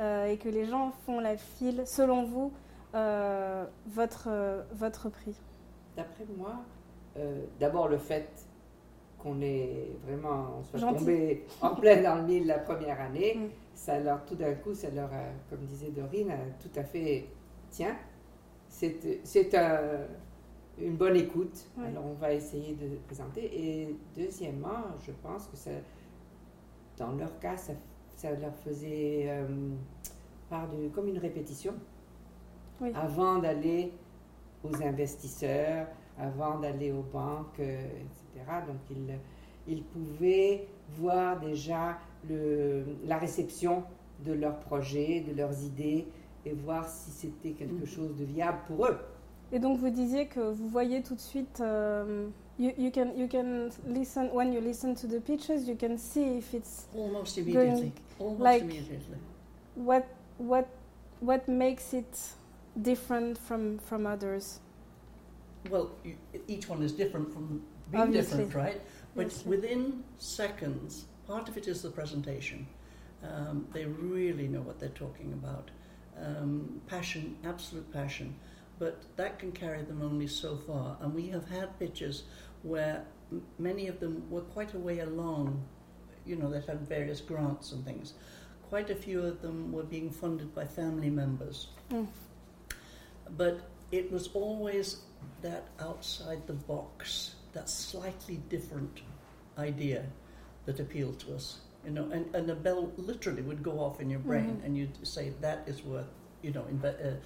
euh, 0.01 0.27
et 0.27 0.37
que 0.37 0.49
les 0.49 0.65
gens 0.65 0.91
font 1.05 1.21
la 1.21 1.37
file, 1.37 1.85
selon 1.87 2.25
vous, 2.25 2.53
votre, 2.93 4.31
votre 4.73 5.11
prix? 5.11 5.37
D'après 5.97 6.25
moi, 6.37 6.55
d'abord 7.61 7.87
le 7.87 7.99
fait 7.99 8.29
qu'on 9.27 9.41
est 9.41 9.91
vraiment, 10.07 10.59
on 10.61 10.63
soit 10.63 10.93
tombé 10.93 11.45
en 11.61 11.75
plein 11.75 12.01
dans 12.01 12.15
le 12.17 12.23
mille 12.23 12.47
la 12.47 12.61
première 12.61 13.01
année, 13.01 13.35
mm. 13.35 13.49
ça 13.75 13.99
leur, 13.99 14.25
tout 14.25 14.37
d'un 14.37 14.55
coup, 14.55 14.73
ça 14.73 14.89
leur 14.91 15.13
a, 15.13 15.25
comme 15.51 15.65
disait 15.65 15.91
Dorine, 15.91 16.33
tout 16.61 16.79
à 16.79 16.85
fait, 16.85 17.27
tiens, 17.71 17.97
c'est 18.69 19.55
un, 19.55 19.81
une 20.79 20.97
bonne 20.97 21.17
écoute. 21.17 21.67
Alors, 21.83 22.05
on 22.05 22.15
va 22.15 22.33
essayer 22.33 22.75
de 22.75 22.97
présenter. 23.07 23.51
Et 23.53 23.97
deuxièmement, 24.15 24.85
je 25.05 25.13
pense 25.23 25.47
que 25.47 25.57
ça, 25.57 25.71
dans 26.97 27.13
leur 27.13 27.39
cas, 27.41 27.57
ça, 27.57 27.73
ça 28.15 28.31
leur 28.33 28.55
faisait 28.57 29.25
euh, 29.29 29.47
part 30.49 30.69
de, 30.69 30.89
comme 30.89 31.09
une 31.09 31.19
répétition 31.19 31.75
Oui. 32.81 32.93
avant 32.95 33.39
d'aller 33.39 33.93
aux 34.63 34.83
investisseurs, 34.83 35.87
avant 36.19 36.59
d'aller 36.59 36.93
aux 36.93 37.03
banques, 37.03 37.61
euh, 37.61 37.81
etc. 37.81 38.26
Donc, 38.67 38.77
ils, 38.91 39.19
ils 39.69 39.83
pouvaient 39.83 40.67
voir 40.99 41.41
déjà 41.41 41.99
le, 42.29 42.85
la 43.05 43.19
réception 43.19 43.85
de 44.25 44.33
leurs 44.33 44.59
projets, 44.61 45.21
de 45.21 45.35
leurs 45.37 45.63
idées, 45.65 46.07
et 46.45 46.53
voir 46.53 46.89
si 46.89 47.11
c'était 47.11 47.51
quelque 47.53 47.81
Mhm. 47.81 47.87
chose 47.87 48.17
de 48.17 48.25
viable 48.25 48.59
pour 48.67 48.87
eux. 48.87 48.99
Et 49.53 49.59
donc 49.61 49.79
vous 49.79 49.91
disiez 49.91 50.27
que 50.27 50.41
vous 50.41 50.69
voyez 50.69 51.03
tout 51.03 51.15
de 51.15 51.21
suite, 51.21 51.61
euh, 51.61 52.29
you, 52.59 52.73
you 52.79 52.91
can 52.91 53.13
you 53.17 53.29
can 53.29 53.69
listen 53.87 54.29
when 54.33 54.53
you 54.53 54.61
listen 54.61 54.95
to 54.95 55.07
the 55.07 55.21
pitches, 55.21 55.69
you 55.69 55.77
can 55.77 55.97
see 55.99 56.39
if 56.39 56.53
it's 56.55 56.89
Almost 56.97 57.39
immediately. 57.39 57.93
Almost 58.19 58.41
like- 58.41 58.63
immediately. 58.63 59.19
what 59.77 60.05
what 60.39 60.67
what 61.21 61.47
makes 61.49 61.93
it 61.95 62.37
different 62.77 63.39
from 63.39 63.79
from 63.79 64.05
others? 64.07 64.61
Well, 65.71 65.91
you, 66.05 66.15
each 66.49 66.69
one 66.69 66.83
is 66.85 66.93
different 66.93 67.33
from 67.33 67.63
being 67.91 68.03
Obviously. 68.03 68.45
different, 68.45 68.55
right? 68.55 68.81
But 69.15 69.27
Yes. 69.27 69.45
within 69.47 70.05
seconds, 70.19 71.07
part 71.27 71.49
of 71.49 71.57
it 71.57 71.67
is 71.69 71.83
the 71.83 71.91
presentation. 71.91 72.67
Um, 73.23 73.67
they 73.73 73.85
really 73.87 74.47
know 74.49 74.61
what 74.61 74.79
they're 74.79 74.89
talking 74.91 75.33
about. 75.33 75.71
Um, 76.19 76.81
passion, 76.87 77.37
absolute 77.45 77.91
passion. 77.93 78.35
But 78.79 79.03
that 79.17 79.39
can 79.39 79.53
carry 79.53 79.83
them 79.83 80.03
only 80.03 80.27
so 80.27 80.57
far. 80.57 80.99
And 81.01 81.15
we 81.15 81.29
have 81.29 81.49
had 81.49 81.79
pitches 81.79 82.25
where 82.63 83.05
m- 83.33 83.43
many 83.59 83.89
of 83.89 84.01
them 84.01 84.29
were 84.31 84.43
quite 84.43 84.75
a 84.75 84.79
way 84.79 84.99
along, 84.99 85.65
you 86.27 86.37
know, 86.37 86.51
that 86.51 86.67
had 86.67 86.87
various 86.87 87.21
grants 87.21 87.73
and 87.73 87.85
things. 87.85 88.13
Quite 88.69 88.91
a 88.91 88.95
few 88.95 89.23
of 89.23 89.41
them 89.41 89.73
were 89.73 89.85
being 89.85 90.11
funded 90.11 90.55
by 90.55 90.67
family 90.67 91.09
members. 91.09 91.69
Mm. 91.91 92.09
But 93.37 93.61
it 93.93 94.11
was 94.13 94.29
always 94.35 94.99
that 95.43 95.69
outside 95.81 96.47
the 96.47 96.53
box, 96.53 97.36
that 97.57 97.69
slightly 97.69 98.37
different 98.51 99.01
idea 99.59 100.05
that 100.67 100.79
appealed 100.79 101.19
to 101.21 101.35
us. 101.35 101.61
You 101.87 101.93
know, 101.93 102.09
and, 102.13 102.27
and 102.35 102.51
a 102.51 102.55
bell 102.55 102.93
literally 102.97 103.43
would 103.43 103.63
go 103.63 103.79
off 103.81 104.01
in 104.01 104.11
your 104.11 104.21
brain, 104.21 104.57
Mhm. 104.61 104.65
and 104.65 104.77
you'd 104.77 104.99
say 105.07 105.33
that 105.41 105.67
is 105.69 105.85
worth, 105.85 106.11
you 106.43 106.51
know, 106.53 106.65
inve- 106.73 107.19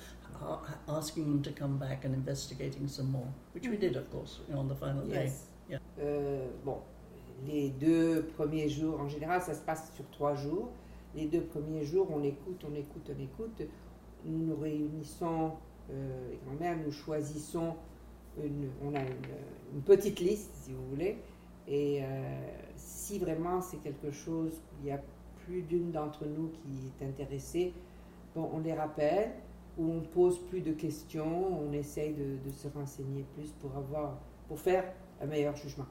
uh, 0.43 0.59
asking 0.89 1.25
them 1.25 1.43
to 1.43 1.51
come 1.53 1.79
back 1.79 2.05
and 2.05 2.15
investigating 2.15 2.87
some 2.89 3.11
more, 3.11 3.29
which 3.55 3.67
we 3.69 3.77
Mhm. 3.77 3.81
did, 3.81 3.97
of 3.97 4.11
course, 4.11 4.41
you 4.47 4.55
know, 4.55 4.61
on 4.61 4.69
the 4.69 4.75
final 4.77 5.05
day. 5.07 5.25
Yes. 5.25 5.47
Yeah. 5.69 5.79
Euh, 5.99 6.47
bon, 6.65 6.79
les 7.47 7.71
deux 7.71 8.23
premiers 8.37 8.69
jours, 8.69 9.01
en 9.01 9.09
général, 9.09 9.41
ça 9.41 9.55
se 9.55 9.63
passe 9.63 9.93
sur 9.97 10.05
trois 10.11 10.35
jours. 10.37 10.69
Les 11.15 11.27
deux 11.27 11.43
premiers 11.43 11.85
jours, 11.85 12.07
on 12.11 12.23
écoute, 12.23 12.63
on 12.71 12.75
écoute, 12.75 13.11
on 13.17 13.21
écoute. 13.21 13.63
Nous 14.25 14.39
nous 14.47 14.57
réunissons, 14.57 15.53
euh, 15.91 16.33
et 16.33 16.39
quand 16.45 16.61
même, 16.61 16.83
nous 16.85 16.93
choisissons, 16.93 17.75
une, 18.39 18.69
on 18.85 18.95
a 18.95 19.01
une, 19.01 19.75
une 19.75 19.83
petite 19.83 20.21
liste, 20.21 20.51
si 20.55 20.73
vous 20.73 20.87
voulez. 20.91 21.19
Et 21.69 22.03
euh, 22.03 22.07
si 22.77 23.19
vraiment 23.19 23.61
c'est 23.61 23.77
quelque 23.79 24.11
chose, 24.11 24.53
il 24.81 24.89
y 24.89 24.93
a 24.93 25.01
plus 25.45 25.63
d'une 25.63 25.91
d'entre 25.93 26.25
nous 26.27 26.49
qui 26.49 26.93
est 27.01 27.07
intéressée, 27.07 27.73
bon, 28.35 28.49
on 28.53 28.59
les 28.61 28.75
rappelle, 28.75 29.31
ou 29.79 29.91
on 29.93 30.01
pose 30.01 30.39
plus 30.49 30.61
de 30.61 30.73
questions, 30.73 31.59
on 31.61 31.73
essaye 31.73 32.13
de, 32.15 32.37
de 32.45 32.51
se 32.51 32.69
renseigner 32.69 33.25
plus 33.35 33.51
pour 33.61 33.77
avoir, 33.77 34.19
pour 34.49 34.59
faire 34.59 34.85
un 35.23 35.27
meilleur 35.27 35.55
jugement. 35.57 35.87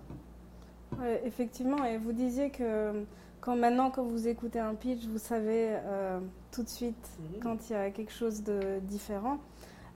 Ouais, 1.00 1.22
effectivement, 1.26 1.86
et 1.86 1.98
vous 1.98 2.12
disiez 2.14 2.50
que 2.50 3.04
quand 3.42 3.56
maintenant, 3.56 3.90
quand 3.92 4.04
vous 4.04 4.28
écoutez 4.28 4.60
un 4.60 4.76
pitch, 4.76 5.06
vous 5.06 5.18
savez 5.20 5.70
euh, 5.86 6.20
tout 6.52 6.64
de 6.64 6.68
suite 6.70 7.10
Mhm. 7.20 7.40
quand 7.42 7.70
il 7.70 7.74
y 7.74 7.76
a 7.76 7.90
quelque 7.92 8.12
chose 8.12 8.44
de 8.44 8.80
différent. 8.82 9.38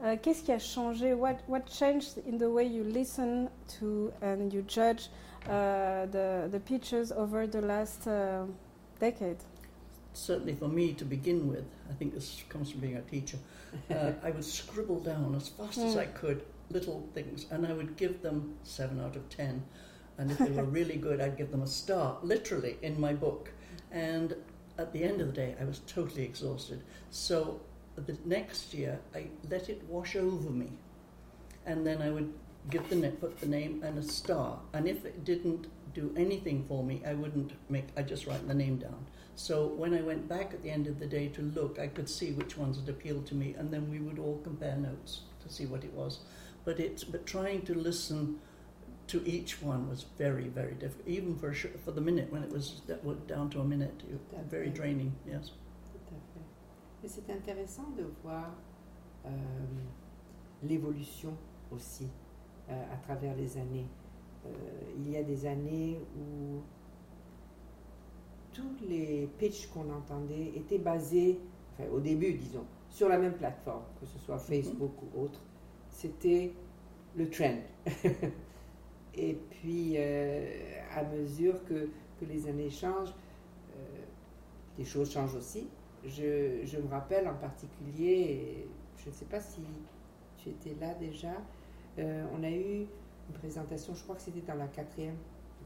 Euh, 0.03 0.17
Qu'est-ce 0.21 0.43
qui 0.43 0.51
a 0.51 0.59
changé 0.59 1.13
what, 1.13 1.37
what 1.47 1.61
changed 1.65 2.17
in 2.27 2.37
the 2.37 2.49
way 2.49 2.65
you 2.65 2.83
listen 2.83 3.49
to 3.79 4.11
and 4.21 4.51
you 4.51 4.61
judge 4.67 5.09
uh, 5.47 6.05
the, 6.07 6.49
the 6.51 6.59
pitches 6.59 7.11
over 7.13 7.47
the 7.47 7.61
last 7.61 8.07
uh, 8.07 8.45
decade? 8.99 9.37
certainly 10.13 10.53
for 10.53 10.67
me 10.67 10.93
to 10.93 11.05
begin 11.05 11.47
with, 11.47 11.65
I 11.89 11.93
think 11.93 12.13
this 12.13 12.43
comes 12.49 12.71
from 12.71 12.81
being 12.81 12.97
a 12.97 13.01
teacher, 13.01 13.37
uh, 13.89 14.11
I 14.23 14.31
would 14.31 14.45
scribble 14.45 14.99
down 14.99 15.35
as 15.35 15.49
fast 15.49 15.77
as 15.79 15.95
Mm. 15.95 15.99
I 15.99 16.05
could 16.05 16.43
little 16.69 17.07
things 17.13 17.45
and 17.51 17.65
I 17.67 17.73
would 17.73 17.97
give 17.97 18.21
them 18.21 18.55
seven 18.63 18.99
out 18.99 19.15
of 19.15 19.27
ten. 19.29 19.63
And 20.17 20.31
if 20.31 20.37
they 20.37 20.51
were 20.51 20.63
really 20.79 20.97
good, 20.97 21.19
I'd 21.19 21.37
give 21.37 21.51
them 21.51 21.63
a 21.63 21.67
star, 21.67 22.17
literally, 22.21 22.77
in 22.81 22.99
my 22.99 23.13
book. 23.13 23.49
And 23.91 24.35
at 24.77 24.93
the 24.93 25.03
end 25.03 25.21
of 25.21 25.27
the 25.27 25.33
day, 25.33 25.55
I 25.59 25.65
was 25.65 25.81
totally 25.87 26.23
exhausted. 26.23 26.83
So 27.09 27.59
the 27.95 28.17
next 28.25 28.73
year, 28.73 28.99
I 29.13 29.27
let 29.49 29.69
it 29.69 29.83
wash 29.87 30.15
over 30.15 30.49
me. 30.49 30.71
And 31.65 31.85
then 31.85 32.01
I 32.01 32.09
would 32.09 32.33
give 32.69 32.89
the 32.89 32.95
na- 32.95 33.11
put 33.11 33.39
the 33.39 33.47
name 33.47 33.81
and 33.83 33.97
a 33.97 34.03
star. 34.03 34.59
And 34.73 34.87
if 34.87 35.05
it 35.05 35.23
didn't 35.23 35.67
do 35.93 36.13
anything 36.17 36.65
for 36.67 36.83
me, 36.83 37.01
I 37.05 37.13
wouldn't 37.13 37.51
make, 37.69 37.87
I 37.95 38.01
just 38.01 38.25
write 38.25 38.47
the 38.47 38.53
name 38.53 38.77
down. 38.77 39.05
So 39.35 39.67
when 39.67 39.93
I 39.93 40.01
went 40.01 40.27
back 40.27 40.53
at 40.53 40.61
the 40.61 40.69
end 40.69 40.87
of 40.87 40.99
the 40.99 41.07
day 41.07 41.27
to 41.29 41.41
look, 41.41 41.79
I 41.79 41.87
could 41.87 42.09
see 42.09 42.31
which 42.31 42.57
ones 42.57 42.79
had 42.79 42.89
appealed 42.89 43.25
to 43.27 43.35
me, 43.35 43.55
and 43.57 43.71
then 43.71 43.89
we 43.89 43.99
would 43.99 44.19
all 44.19 44.39
compare 44.43 44.75
notes 44.75 45.21
to 45.41 45.53
see 45.53 45.65
what 45.65 45.83
it 45.83 45.93
was. 45.93 46.19
But 46.65 46.79
it's 46.79 47.03
but 47.03 47.25
trying 47.25 47.63
to 47.63 47.73
listen 47.73 48.39
to 49.07 49.21
each 49.27 49.61
one 49.61 49.89
was 49.89 50.05
very 50.17 50.47
very 50.47 50.73
difficult. 50.75 51.07
Even 51.07 51.37
for 51.37 51.49
a 51.49 51.53
sh- 51.53 51.75
for 51.83 51.91
the 51.91 51.99
minute 51.99 52.31
when 52.31 52.43
it 52.43 52.49
was 52.51 52.81
that 52.87 53.27
down 53.27 53.49
to 53.49 53.59
a 53.59 53.65
minute, 53.65 54.03
it, 54.09 54.19
very 54.49 54.69
draining. 54.69 55.13
Yes. 55.27 55.51
Mais 57.03 57.09
c'est 57.09 57.29
intéressant 57.29 57.89
de 57.97 58.05
voir 58.23 58.55
euh, 59.25 59.29
l'évolution 60.63 61.33
aussi 61.69 62.07
euh, 62.69 62.93
à 62.93 62.95
travers 62.95 63.35
les 63.35 63.57
années. 63.57 63.87
Euh, 64.45 64.49
il 64.95 65.11
y 65.11 65.17
a 65.17 65.23
des 65.23 65.45
années 65.45 65.99
où 66.17 66.61
tous 68.53 68.87
les 68.87 69.29
pitchs 69.37 69.67
qu'on 69.67 69.91
entendait 69.91 70.53
étaient 70.55 70.77
basés, 70.77 71.41
enfin, 71.73 71.89
au 71.91 71.99
début 71.99 72.35
disons, 72.35 72.65
sur 72.89 73.09
la 73.09 73.17
même 73.17 73.33
plateforme, 73.33 73.83
que 73.99 74.05
ce 74.05 74.17
soit 74.19 74.37
Facebook 74.37 74.93
ou 75.01 75.23
autre. 75.23 75.41
C'était 75.89 76.53
le 77.17 77.29
trend. 77.29 77.57
Et 79.15 79.33
puis, 79.33 79.97
à 79.97 81.03
mesure 81.03 81.63
que, 81.65 81.89
que 82.19 82.25
les 82.25 82.47
années 82.47 82.69
changent, 82.69 83.13
les 84.77 84.85
choses 84.85 85.11
changent 85.11 85.35
aussi. 85.35 85.67
Je, 86.05 86.65
je 86.65 86.77
me 86.79 86.89
rappelle 86.89 87.27
en 87.27 87.35
particulier, 87.35 88.67
je 88.97 89.09
ne 89.09 89.13
sais 89.13 89.25
pas 89.25 89.39
si 89.39 89.61
tu 90.37 90.49
étais 90.49 90.75
là 90.79 90.93
déjà, 90.95 91.31
euh, 91.99 92.25
on 92.37 92.43
a 92.43 92.49
eu 92.51 92.81
une 93.29 93.33
présentation, 93.39 93.93
je 93.95 94.03
crois 94.03 94.15
que 94.15 94.21
c'était 94.21 94.41
dans 94.41 94.55
la 94.55 94.67
quatrième, 94.67 95.15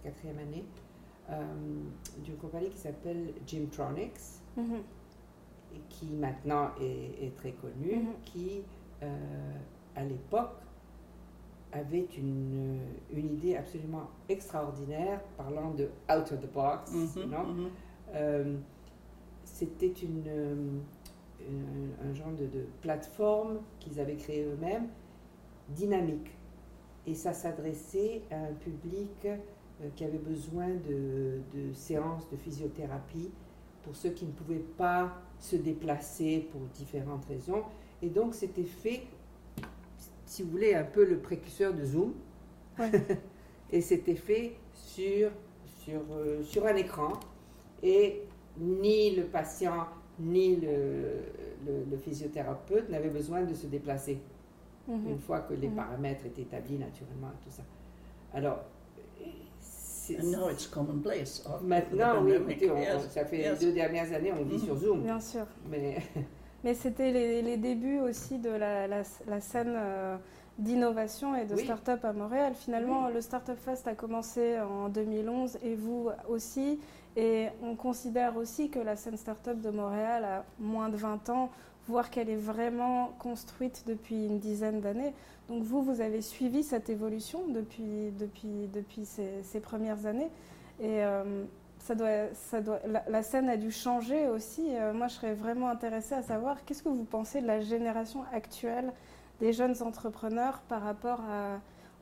la 0.03 0.12
quatrième 0.12 0.38
année, 0.38 0.65
euh, 1.32 1.44
d'une 2.24 2.36
compagnie 2.38 2.70
qui 2.70 2.77
s'appelle 2.77 3.34
Gymtronics, 3.48 4.20
Mhm. 4.56 4.75
et 5.75 5.79
qui 5.89 6.06
maintenant 6.13 6.70
est, 6.79 7.25
est 7.25 7.36
très 7.36 7.51
connue, 7.53 7.96
Mhm. 7.98 8.13
qui 8.24 8.62
euh, 9.03 9.58
à 9.96 10.03
l'époque 10.03 10.56
avait 11.72 12.08
une, 12.17 12.79
une 13.12 13.34
idée 13.34 13.56
absolument 13.58 14.08
extraordinaire 14.29 15.22
parlant 15.36 15.72
de 15.72 15.86
out 16.10 16.32
of 16.32 16.39
the 16.41 16.51
box, 16.53 16.91
Mhm, 16.94 17.29
non 17.29 17.46
euh, 18.15 18.56
c'était 19.58 19.88
une, 19.88 20.24
euh, 20.28 20.56
un, 22.04 22.14
genre 22.14 22.32
de, 22.34 22.46
de 22.46 22.66
plateforme 22.82 23.60
qu'ils 23.80 24.00
avaient 24.00 24.16
créée 24.16 24.44
eux-mêmes, 24.44 24.88
dynamique. 25.70 26.30
Et 27.08 27.16
ça 27.16 27.34
s'adressait 27.34 28.22
à 28.30 28.36
un 28.36 28.54
public 28.54 29.26
euh, 29.26 29.90
qui 29.96 30.04
avait 30.04 30.20
besoin 30.20 30.68
de, 30.68 31.40
de 31.56 31.74
séances 31.74 32.30
de 32.30 32.38
physiothérapie 32.38 33.32
pour 33.82 33.96
ceux 33.96 34.12
qui 34.12 34.26
ne 34.26 34.32
pouvaient 34.32 34.66
pas 34.78 35.18
se 35.40 35.56
déplacer 35.56 36.48
pour 36.52 36.62
différentes 36.76 37.26
raisons. 37.26 37.64
Et 38.04 38.10
donc 38.10 38.36
c'était 38.36 38.64
fait, 38.64 39.02
si 40.26 40.44
vous 40.44 40.52
voulez, 40.52 40.76
un 40.76 40.84
peu 40.84 41.04
le 41.04 41.18
précurseur 41.18 41.74
de 41.74 41.84
Zoom. 41.84 42.14
Ouais. 42.78 42.92
Et 43.72 43.82
c'était 43.82 44.16
fait 44.16 44.54
sur, 44.74 45.32
sur, 45.66 46.02
euh, 46.12 46.44
sur 46.44 46.68
un 46.68 46.76
écran. 46.76 47.14
Et 47.82 48.22
ni 48.60 49.16
le 49.16 49.24
patient 49.24 49.86
ni 50.20 50.56
le, 50.56 50.68
le- 51.66 51.86
le 51.92 51.98
physiothérapeute 51.98 52.90
n'avaient 52.90 53.10
besoin 53.10 53.44
de 53.44 53.54
se 53.54 53.68
déplacer 53.68 54.20
Mhm. 54.88 55.10
une 55.12 55.20
fois 55.20 55.42
que 55.42 55.54
les 55.54 55.68
Mhm. 55.68 55.76
paramètres 55.76 56.26
étaient 56.26 56.42
établis 56.44 56.78
naturellement 56.78 57.28
et 57.28 57.44
tout 57.44 57.52
ça. 57.52 57.64
Alors, 58.34 58.60
now 60.24 60.50
it's 60.50 60.68
commonplace. 60.68 61.44
the 61.44 61.62
maintenant, 61.64 62.24
oui, 62.24 62.34
écoutez, 62.34 62.72
on- 62.72 62.78
Yes, 62.78 63.10
ça 63.10 63.26
fait 63.26 63.40
yes. 63.40 63.60
les 63.60 63.66
deux 63.68 63.74
dernières 63.74 64.12
années, 64.14 64.32
on 64.32 64.44
vit 64.44 64.56
Mhm. 64.56 64.60
sur 64.64 64.76
Zoom. 64.78 65.02
Bien 65.04 65.20
sûr. 65.20 65.46
Mais 65.70 65.98
Mais 66.64 66.74
c'était 66.74 67.12
les, 67.12 67.42
les 67.44 67.58
débuts 67.58 68.00
aussi 68.00 68.40
de 68.40 68.50
la, 68.50 68.88
la- 68.88 69.04
la 69.28 69.40
scène 69.40 69.74
euh, 69.78 70.18
d'innovation 70.58 71.36
et 71.36 71.46
de 71.46 71.54
Oui. 71.54 71.64
start-up 71.64 72.04
à 72.04 72.14
Montréal. 72.14 72.54
Finalement, 72.56 73.10
le 73.10 73.22
Startup 73.22 73.56
Fest 73.58 73.88
a 73.88 73.94
commencé 73.94 74.60
en 74.60 74.90
2011 74.90 75.58
et 75.64 75.76
vous 75.76 76.10
aussi. 76.28 76.80
Et 77.18 77.50
on 77.64 77.74
considère 77.76 78.38
aussi 78.38 78.70
que 78.70 78.78
la 78.78 78.96
scène 78.96 79.18
startup 79.18 79.60
de 79.60 79.72
Montréal 79.72 80.24
a 80.24 80.46
moins 80.60 80.88
de 80.88 80.98
20 80.98 81.30
ans, 81.30 81.50
voire 81.88 82.12
qu'elle 82.12 82.30
est 82.30 82.36
vraiment 82.36 83.08
construite 83.18 83.86
depuis 83.88 84.28
une 84.28 84.38
dizaine 84.38 84.82
d'années. 84.82 85.16
Donc 85.50 85.64
vous, 85.64 85.82
vous 85.82 86.00
avez 86.00 86.22
suivi 86.22 86.62
cette 86.62 86.92
évolution 86.92 87.48
depuis, 87.48 88.12
depuis, 88.20 88.70
depuis 88.72 89.06
ces, 89.06 89.60
premières 89.60 90.06
années. 90.06 90.30
Et 90.80 91.04
euh, 91.04 91.44
ça 91.80 91.96
doit, 91.96 92.32
ça 92.34 92.62
doit, 92.62 92.82
la, 92.86 93.24
scène 93.24 93.50
a 93.50 93.58
dû 93.58 93.72
changer 93.72 94.28
aussi. 94.28 94.68
Euh, 94.76 94.94
moi, 94.94 95.08
je 95.08 95.16
serais 95.16 95.34
vraiment 95.34 95.70
intéressée 95.70 96.14
à 96.14 96.22
savoir 96.22 96.66
qu'est-ce 96.66 96.84
que 96.84 96.90
vous 96.90 97.04
pensez 97.04 97.42
de 97.42 97.48
la 97.48 97.62
génération 97.62 98.26
actuelle 98.32 98.94
des 99.40 99.54
jeunes 99.54 99.82
entrepreneurs 99.82 100.62
par 100.70 100.84
rapport 100.84 101.22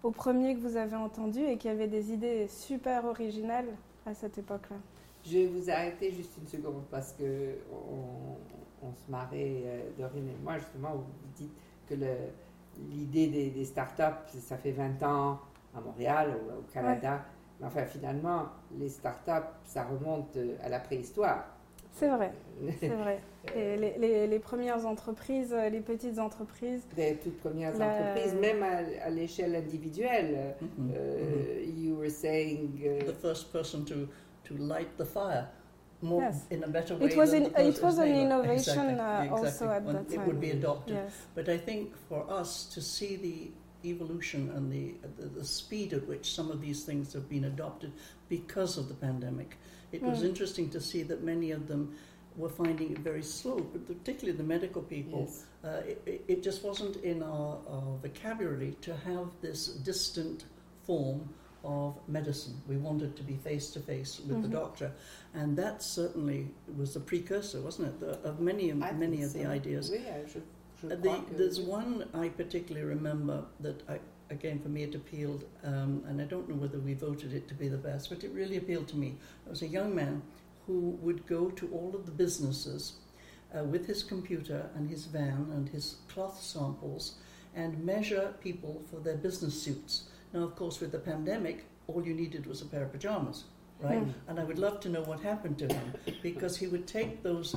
aux 0.04 0.12
premiers 0.12 0.56
que 0.56 0.60
vous 0.60 0.76
avez 0.76 0.98
entendus 0.98 1.46
et 1.46 1.58
qui 1.58 1.70
avaient 1.70 1.88
des 1.88 2.12
idées 2.12 2.50
super 2.50 3.06
originales 3.06 3.68
à 4.06 4.14
cette 4.14 4.38
époque-là? 4.38 4.76
Je 5.26 5.38
vais 5.40 5.48
vous 5.48 5.70
arrêter 5.70 6.12
juste 6.12 6.34
une 6.40 6.48
seconde 6.48 6.84
parce 6.92 7.14
que 7.14 7.56
on, 7.72 8.94
se 8.94 9.10
marrait, 9.10 9.64
euh, 9.66 9.90
Dorine 9.98 10.30
et 10.30 10.44
moi, 10.44 10.58
justement, 10.60 10.94
vous 10.96 11.28
dites 11.36 11.52
que 11.90 11.96
l'idée 12.92 13.28
des, 13.28 13.50
des, 13.50 13.66
startups, 13.66 14.38
ça 14.40 14.58
fait 14.58 14.72
20 14.72 15.02
ans 15.02 15.40
à 15.76 15.82
Montréal, 15.82 16.38
ou 16.38 16.60
au 16.60 16.64
Canada. 16.72 17.26
Mais 17.60 17.66
enfin, 17.66 17.86
finalement, 17.86 18.44
les 18.78 18.90
startups, 18.90 19.50
ça 19.64 19.86
remonte 19.86 20.38
à 20.62 20.70
la 20.70 20.80
préhistoire. 20.80 21.46
C'est 21.96 22.10
vrai, 22.10 22.34
c'est 22.80 22.90
vrai. 22.90 23.22
Et 23.56 23.78
les, 23.78 24.28
les, 24.28 24.40
premières 24.40 24.86
entreprises, 24.86 25.56
les 25.72 25.80
petites 25.80 26.20
entreprises. 26.20 26.82
Les 26.98 27.16
toutes 27.16 27.40
premières 27.40 27.74
entreprises, 27.74 28.34
même 28.34 28.64
à, 28.64 29.10
l'échelle 29.10 29.56
individuelle. 29.56 30.56
Mm-hmm. 30.62 30.92
Euh, 30.94 31.62
mm-hmm. 31.64 31.80
You 31.80 31.96
were 31.96 32.10
saying. 32.10 32.82
Uh, 32.84 33.06
the 33.06 33.14
first 33.14 33.54
person 33.54 33.86
to, 33.86 34.10
to 34.46 34.58
light 34.58 34.98
the 34.98 35.06
fire. 35.06 35.48
More 36.02 36.22
yes. 36.22 36.46
in 36.50 36.64
a 36.64 36.68
better 36.68 36.96
way 36.96 37.08
it 37.08 37.18
was, 37.18 37.34
in, 37.34 37.46
it 37.56 37.82
was 37.82 37.98
an 37.98 38.10
innovation 38.10 38.90
exactly, 38.90 39.00
uh, 39.00 39.22
exactly. 39.22 39.30
also 39.30 39.70
at 39.70 39.86
that 39.88 40.10
time. 40.10 40.20
It 40.20 40.28
would 40.28 40.42
be 40.42 40.52
adopted. 40.52 40.96
Yes. 40.96 41.14
But 41.34 41.50
I 41.50 41.58
think 41.58 41.96
for 42.10 42.30
us 42.30 42.66
to 42.66 42.82
see 42.82 43.16
the 43.16 43.50
evolution 43.90 44.52
and 44.56 44.72
the, 44.72 44.96
the, 45.18 45.28
the, 45.28 45.46
speed 45.46 45.94
at 45.94 46.08
which 46.08 46.34
some 46.34 46.50
of 46.52 46.60
these 46.62 46.84
things 46.84 47.14
have 47.14 47.30
been 47.30 47.46
adopted 47.46 47.92
because 48.30 48.78
of 48.78 48.88
the 48.88 48.94
pandemic. 48.94 49.58
It 49.92 50.04
mm. 50.04 50.10
was 50.10 50.24
interesting 50.24 50.70
to 50.72 50.82
see 50.82 51.04
that 51.04 51.24
many 51.24 51.52
of 51.52 51.68
them 51.68 51.96
were 52.36 52.50
finding 52.50 52.92
it 52.92 53.00
very 53.00 53.24
slow, 53.24 53.60
particularly 53.88 54.38
the 54.38 54.44
medical 54.44 54.82
people. 54.82 55.28
Yes. 55.28 55.46
Uh, 55.64 55.82
it, 56.06 56.26
it, 56.28 56.44
just 56.44 56.64
wasn't 56.64 56.98
in 56.98 57.24
our, 57.24 57.60
our, 57.70 57.98
vocabulary 58.02 58.76
to 58.82 58.96
have 58.98 59.30
this 59.42 59.68
distant 59.68 60.46
form 60.86 61.30
of 61.66 61.98
medicine. 62.08 62.62
We 62.68 62.78
wanted 62.78 63.16
to 63.18 63.24
be 63.24 63.36
face 63.36 63.72
to 63.72 63.80
face 63.80 64.20
with 64.20 64.38
mm-hmm. 64.38 64.42
the 64.44 64.48
doctor, 64.48 64.92
and 65.34 65.58
that 65.58 65.84
certainly 65.84 66.48
was 66.78 66.94
the 66.94 67.00
precursor, 67.00 67.62
wasn't 67.62 67.88
it, 67.90 68.00
the, 68.00 68.30
of 68.30 68.40
many 68.40 68.72
many 68.72 69.24
of 69.24 69.32
so. 69.32 69.40
the 69.40 69.46
ideas. 69.46 69.92
Oui, 69.92 70.02
uh, 70.84 70.96
the, 70.96 71.22
there's 71.32 71.60
one 71.60 72.06
I 72.14 72.30
particularly 72.30 72.86
remember 72.86 73.44
that 73.62 73.82
I, 73.90 74.00
again 74.30 74.60
for 74.60 74.70
me 74.70 74.84
it 74.84 74.96
appealed, 74.96 75.46
um, 75.64 76.04
and 76.08 76.22
I 76.22 76.26
don't 76.26 76.48
know 76.48 76.56
whether 76.56 76.80
we 76.80 76.94
voted 76.94 77.34
it 77.34 77.48
to 77.48 77.54
be 77.54 77.68
the 77.68 77.78
best, 77.78 78.10
but 78.10 78.24
it 78.24 78.32
really 78.32 78.58
appealed 78.58 78.88
to 78.90 78.98
me. 78.98 79.18
It 79.46 79.50
was 79.50 79.62
a 79.62 79.68
young 79.68 79.96
man 79.96 80.22
who 80.68 80.98
would 81.02 81.26
go 81.28 81.50
to 81.50 81.70
all 81.72 81.96
of 81.96 82.06
the 82.06 82.12
businesses 82.12 82.94
uh, 83.58 83.64
with 83.64 83.86
his 83.88 84.04
computer 84.04 84.70
and 84.76 84.90
his 84.90 85.06
van 85.06 85.48
and 85.54 85.70
his 85.70 85.98
cloth 86.08 86.42
samples 86.42 87.16
and 87.56 87.84
measure 87.84 88.34
people 88.42 88.84
for 88.90 89.00
their 89.00 89.16
business 89.16 89.62
suits. 89.62 90.10
Now, 90.36 90.44
of 90.44 90.56
course, 90.58 90.82
with 90.82 90.92
the 90.92 91.00
pandemic, 91.00 91.64
all 91.88 92.06
you 92.06 92.14
needed 92.14 92.46
was 92.46 92.62
a 92.62 92.66
pair 92.66 92.84
of 92.84 92.92
pajamas, 92.92 93.46
right? 93.80 94.06
Mm. 94.06 94.14
And 94.28 94.38
I 94.38 94.44
would 94.44 94.60
love 94.60 94.82
to 94.82 94.90
know 94.90 95.02
what 95.04 95.22
happened 95.22 95.58
to 95.60 95.74
him 95.74 95.94
because 96.22 96.58
he 96.58 96.68
would 96.68 96.86
take 96.88 97.24
those 97.24 97.56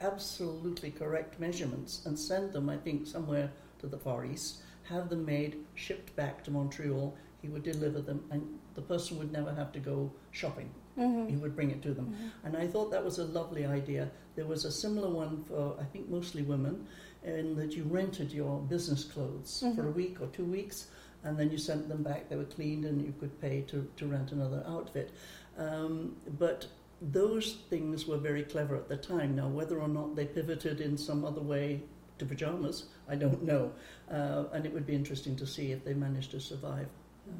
absolutely 0.00 0.90
correct 0.90 1.38
measurements 1.38 2.02
and 2.04 2.18
send 2.18 2.52
them, 2.52 2.68
I 2.68 2.78
think, 2.78 3.06
somewhere 3.06 3.52
to 3.78 3.86
the 3.86 3.96
Far 3.96 4.26
East, 4.26 4.62
have 4.88 5.08
them 5.08 5.24
made, 5.24 5.58
shipped 5.76 6.16
back 6.16 6.42
to 6.44 6.50
Montreal. 6.50 7.16
He 7.42 7.48
would 7.48 7.62
deliver 7.62 8.00
them, 8.00 8.24
and 8.32 8.58
the 8.74 8.82
person 8.82 9.18
would 9.18 9.30
never 9.30 9.54
have 9.54 9.70
to 9.72 9.78
go 9.78 10.10
shopping. 10.32 10.68
Mm-hmm. 10.98 11.28
He 11.28 11.36
would 11.36 11.54
bring 11.54 11.70
it 11.70 11.80
to 11.82 11.94
them. 11.94 12.06
Mm-hmm. 12.06 12.46
And 12.46 12.56
I 12.56 12.66
thought 12.66 12.90
that 12.90 13.04
was 13.04 13.18
a 13.18 13.24
lovely 13.24 13.66
idea. 13.66 14.10
There 14.34 14.46
was 14.46 14.64
a 14.64 14.72
similar 14.72 15.10
one 15.10 15.44
for, 15.44 15.76
I 15.80 15.84
think, 15.84 16.08
mostly 16.08 16.42
women, 16.42 16.88
in 17.22 17.54
that 17.56 17.76
you 17.76 17.84
rented 17.84 18.32
your 18.32 18.60
business 18.62 19.04
clothes 19.04 19.62
mm-hmm. 19.64 19.76
for 19.76 19.86
a 19.86 19.92
week 19.92 20.20
or 20.20 20.26
two 20.28 20.44
weeks, 20.44 20.88
and 21.26 21.36
then 21.36 21.50
you 21.50 21.58
sent 21.58 21.88
them 21.88 22.02
back. 22.02 22.28
They 22.28 22.36
were 22.36 22.44
cleaned, 22.44 22.84
and 22.84 23.02
you 23.04 23.12
could 23.18 23.38
pay 23.40 23.62
to, 23.62 23.86
to 23.96 24.06
rent 24.06 24.32
another 24.32 24.64
outfit. 24.66 25.10
Um, 25.58 26.16
but 26.38 26.66
those 27.02 27.58
things 27.68 28.06
were 28.06 28.16
very 28.16 28.44
clever 28.44 28.76
at 28.76 28.88
the 28.88 28.96
time. 28.96 29.34
Now, 29.34 29.48
whether 29.48 29.80
or 29.80 29.88
not 29.88 30.14
they 30.14 30.24
pivoted 30.24 30.80
in 30.80 30.96
some 30.96 31.24
other 31.24 31.40
way 31.40 31.82
to 32.18 32.24
pajamas, 32.24 32.84
I 33.08 33.16
don't 33.16 33.42
know. 33.42 33.72
Uh, 34.10 34.44
and 34.52 34.64
it 34.64 34.72
would 34.72 34.86
be 34.86 34.94
interesting 34.94 35.36
to 35.36 35.46
see 35.46 35.72
if 35.72 35.84
they 35.84 35.94
managed 35.94 36.30
to 36.30 36.40
survive. 36.40 36.88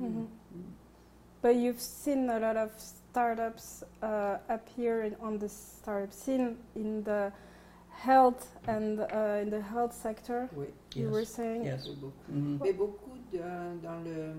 Mm-hmm. 0.03 0.25
But 1.41 1.55
you've 1.57 1.81
seen 1.81 2.29
a 2.29 2.41
lot 2.41 2.57
of 2.57 2.73
startups 2.77 3.85
uh, 4.03 4.39
appear 4.49 5.05
in, 5.05 5.17
on 5.21 5.39
the 5.39 5.49
startup 5.49 6.13
scene 6.13 6.57
in 6.75 7.05
the 7.05 7.33
health 7.91 8.49
and 8.67 9.01
uh, 9.01 9.39
in 9.41 9.51
the 9.51 9.63
health 9.63 9.95
sector. 9.95 10.49
Oui. 10.55 10.67
You 10.95 11.05
yes. 11.05 11.13
were 11.13 11.25
saying. 11.25 11.65
Yes. 11.65 11.89
Mm-hmm. 11.89 12.59
Dans 13.33 14.03
le 14.05 14.33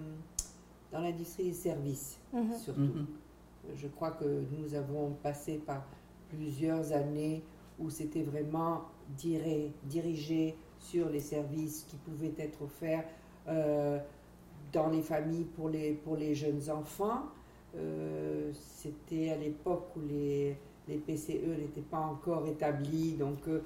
dans 0.91 1.01
l'industrie 1.01 1.45
des 1.45 1.53
services 1.53 2.17
mm-hmm. 2.33 2.57
surtout. 2.57 2.81
Mm-hmm. 2.81 3.75
Je 3.75 3.87
crois 3.87 4.11
que 4.11 4.43
nous 4.57 4.73
avons 4.73 5.11
passé 5.21 5.57
par 5.57 5.83
plusieurs 6.29 6.93
années 6.93 7.43
où 7.79 7.89
c'était 7.89 8.23
vraiment 8.23 8.83
dirigé 9.83 10.55
sur 10.79 11.09
les 11.09 11.19
services 11.19 11.85
qui 11.89 11.97
pouvaient 11.97 12.33
être 12.37 12.61
offerts 12.61 13.05
euh, 13.47 13.99
dans 14.73 14.89
les 14.89 15.01
familles 15.01 15.45
pour 15.55 15.69
les, 15.69 15.93
pour 15.93 16.17
les 16.17 16.35
jeunes 16.35 16.69
enfants. 16.69 17.23
Euh, 17.75 18.51
c'était 18.53 19.29
à 19.29 19.37
l'époque 19.37 19.89
où 19.95 20.01
les, 20.07 20.57
les 20.87 20.97
PCE 20.97 21.57
n'étaient 21.57 21.81
pas 21.81 21.99
encore 21.99 22.47
établis, 22.47 23.13
donc 23.13 23.39
euh, 23.47 23.61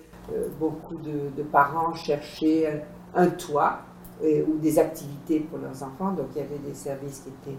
beaucoup 0.59 0.97
de, 0.97 1.43
parents 1.51 1.93
cherchaient 1.93 2.83
un, 3.13 3.27
toit 3.27 3.79
ou 4.21 4.57
des 4.59 4.77
activités 4.77 5.39
pour 5.39 5.59
leurs 5.59 5.81
enfants. 5.83 6.13
Donc 6.13 6.27
il 6.35 6.41
y 6.41 6.45
avait 6.45 6.59
des 6.59 6.73
services 6.75 7.21
qui 7.21 7.29
étaient 7.29 7.57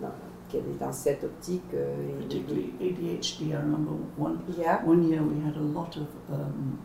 dans, 0.00 0.12
qu'elle 0.52 0.68
est 0.70 0.78
dans 0.78 0.92
cette 0.92 1.24
optique. 1.24 1.74
Euh, 1.74 2.18
Particularly 2.20 2.72
ADHD, 2.80 3.50
I 3.50 3.56
remember 3.56 3.92
one, 4.18 4.40
yeah. 4.56 4.84
one 4.84 5.08
year 5.08 5.22
we 5.22 5.40
had 5.44 5.56
a 5.56 5.60
lot 5.60 5.96
of 5.96 6.06
um, 6.30 6.78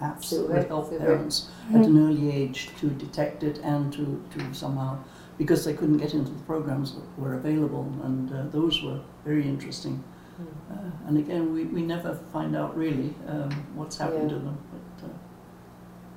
apps 0.00 0.30
that 0.30 0.48
would 0.48 0.66
help 0.68 0.98
parents 0.98 1.50
at 1.74 1.84
an 1.84 1.98
early 1.98 2.30
age 2.30 2.70
to 2.80 2.88
detect 2.88 3.42
it 3.42 3.60
and 3.64 3.92
to, 3.92 4.20
to 4.30 4.54
somehow, 4.54 4.96
because 5.38 5.64
they 5.64 5.74
couldn't 5.74 5.98
get 5.98 6.14
into 6.14 6.30
the 6.30 6.42
programs 6.44 6.94
that 6.94 7.04
were 7.18 7.34
available, 7.34 7.86
and 8.04 8.32
uh, 8.32 8.44
those 8.50 8.82
were 8.82 9.00
very 9.24 9.46
interesting. 9.46 10.02
Hmm. 10.36 10.44
Uh, 10.72 11.08
and 11.08 11.18
again, 11.18 11.52
we, 11.52 11.64
we 11.64 11.82
never 11.82 12.18
find 12.32 12.56
out 12.56 12.76
really 12.76 13.14
um, 13.28 13.50
what's 13.74 13.98
happened 13.98 14.30
yeah. 14.30 14.38
to 14.38 14.42
them. 14.44 14.58
But, 14.72 15.06
uh, 15.06 15.12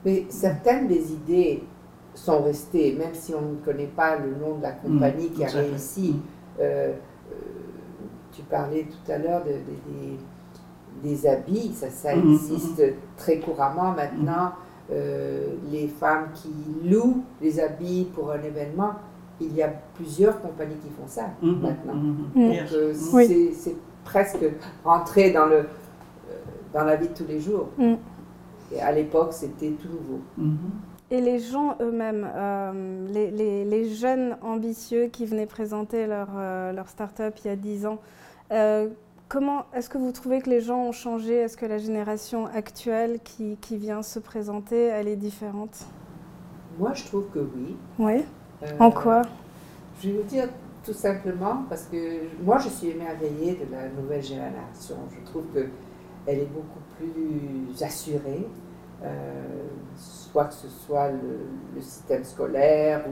Mais 0.06 0.26
certaines 0.30 0.88
des 0.88 1.14
idées 1.14 1.64
sont 2.16 2.42
restées, 2.42 2.94
même 2.94 3.14
si 3.14 3.34
on 3.36 3.42
ne 3.42 3.56
connaît 3.58 3.92
pas 3.96 4.18
le 4.18 4.36
nom 4.36 4.58
de 4.58 4.64
la 4.64 4.72
compagnie 4.72 5.30
mm, 5.30 5.34
qui 5.34 5.44
a 5.44 5.48
réussi. 5.48 6.12
Mm. 6.12 6.22
Euh, 6.62 6.94
euh, 6.94 7.36
tu 8.32 8.42
parlais 8.44 8.86
tout 8.86 9.12
à 9.12 9.18
l'heure 9.18 9.44
de, 9.44 9.52
des 11.04 11.28
habits, 11.28 11.74
ça, 11.74 11.90
ça 11.90 12.16
mhm, 12.16 12.34
existe 12.34 12.82
très 13.18 13.40
couramment 13.40 13.92
maintenant. 13.92 14.52
Euh, 14.92 15.56
les 15.72 15.88
femmes 15.88 16.28
qui 16.34 16.54
louent 16.88 17.24
les 17.42 17.60
habits 17.60 18.08
pour 18.14 18.32
un 18.32 18.42
événement, 18.42 18.94
il 19.42 19.54
y 19.56 19.64
a 19.64 19.70
plusieurs 19.96 20.40
compagnies 20.42 20.76
qui 20.76 20.90
font 20.90 21.08
ça 21.08 21.30
maintenant. 21.42 21.96
Donc 22.36 22.54
c'est 23.54 23.76
presque 24.04 24.46
rentré 24.84 25.32
dans, 25.32 25.48
le, 25.48 25.66
dans 26.74 26.84
la 26.84 26.96
vie 26.96 27.10
de 27.10 27.14
tous 27.14 27.28
les 27.28 27.40
jours. 27.40 27.70
Mm. 27.78 27.96
Et 28.74 28.82
à 28.82 28.92
l'époque, 28.92 29.34
c'était 29.34 29.72
tout 29.72 29.88
nouveau 29.88 30.22
et 31.12 31.22
les 31.22 31.40
gens 31.40 31.78
eux-mêmes, 31.82 32.28
euh, 32.34 33.08
les, 33.14 33.30
les, 33.30 33.64
les, 33.64 33.90
jeunes 33.90 34.38
ambitieux 34.42 35.08
qui 35.08 35.26
venaient 35.26 35.46
présenter 35.46 36.08
leur, 36.08 36.30
euh, 36.36 36.72
leur 36.72 36.90
start-up 36.90 37.36
il 37.44 37.48
y 37.48 37.52
a 37.52 37.56
10 37.56 37.86
ans, 37.86 38.00
euh, 38.52 38.90
comment 39.30 39.66
est-ce 39.74 39.90
que 39.90 39.98
vous 39.98 40.12
trouvez 40.12 40.42
que 40.42 40.50
les 40.50 40.62
gens 40.62 40.80
ont 40.80 40.92
changé? 40.92 41.36
Est-ce 41.36 41.58
que 41.58 41.66
la 41.66 41.78
génération 41.78 42.48
actuelle 42.48 43.20
qui, 43.24 43.58
qui, 43.62 43.78
vient 43.78 44.02
se 44.02 44.18
présenter, 44.18 44.86
elle 44.86 45.08
est 45.08 45.16
différente? 45.16 45.86
Moi, 46.80 46.94
je 46.94 47.04
trouve 47.06 47.28
que 47.30 47.40
oui. 47.40 47.76
Oui 48.00 48.26
En 48.80 48.90
quoi? 48.90 49.22
Je 50.02 50.10
vais 50.10 50.18
vous 50.18 50.24
dire 50.24 50.50
tout 50.84 50.94
simplement 50.94 51.66
parce 51.70 51.84
que 51.84 51.98
moi, 52.44 52.58
je 52.58 52.70
suis 52.70 52.88
émerveillée 52.90 53.54
de 53.54 53.72
la 53.72 53.90
nouvelle 53.90 54.24
génération. 54.24 54.96
Je 55.12 55.24
trouve 55.30 55.46
qu'elle 55.54 56.40
est 56.40 56.50
beaucoup 56.52 56.82
plus 56.98 57.84
assurée. 57.84 58.48
Euh, 59.04 59.44
soit 59.96 60.46
que 60.46 60.54
ce 60.54 60.68
soit 60.70 61.10
le, 61.10 61.82
système 61.82 62.24
scolaire 62.24 63.06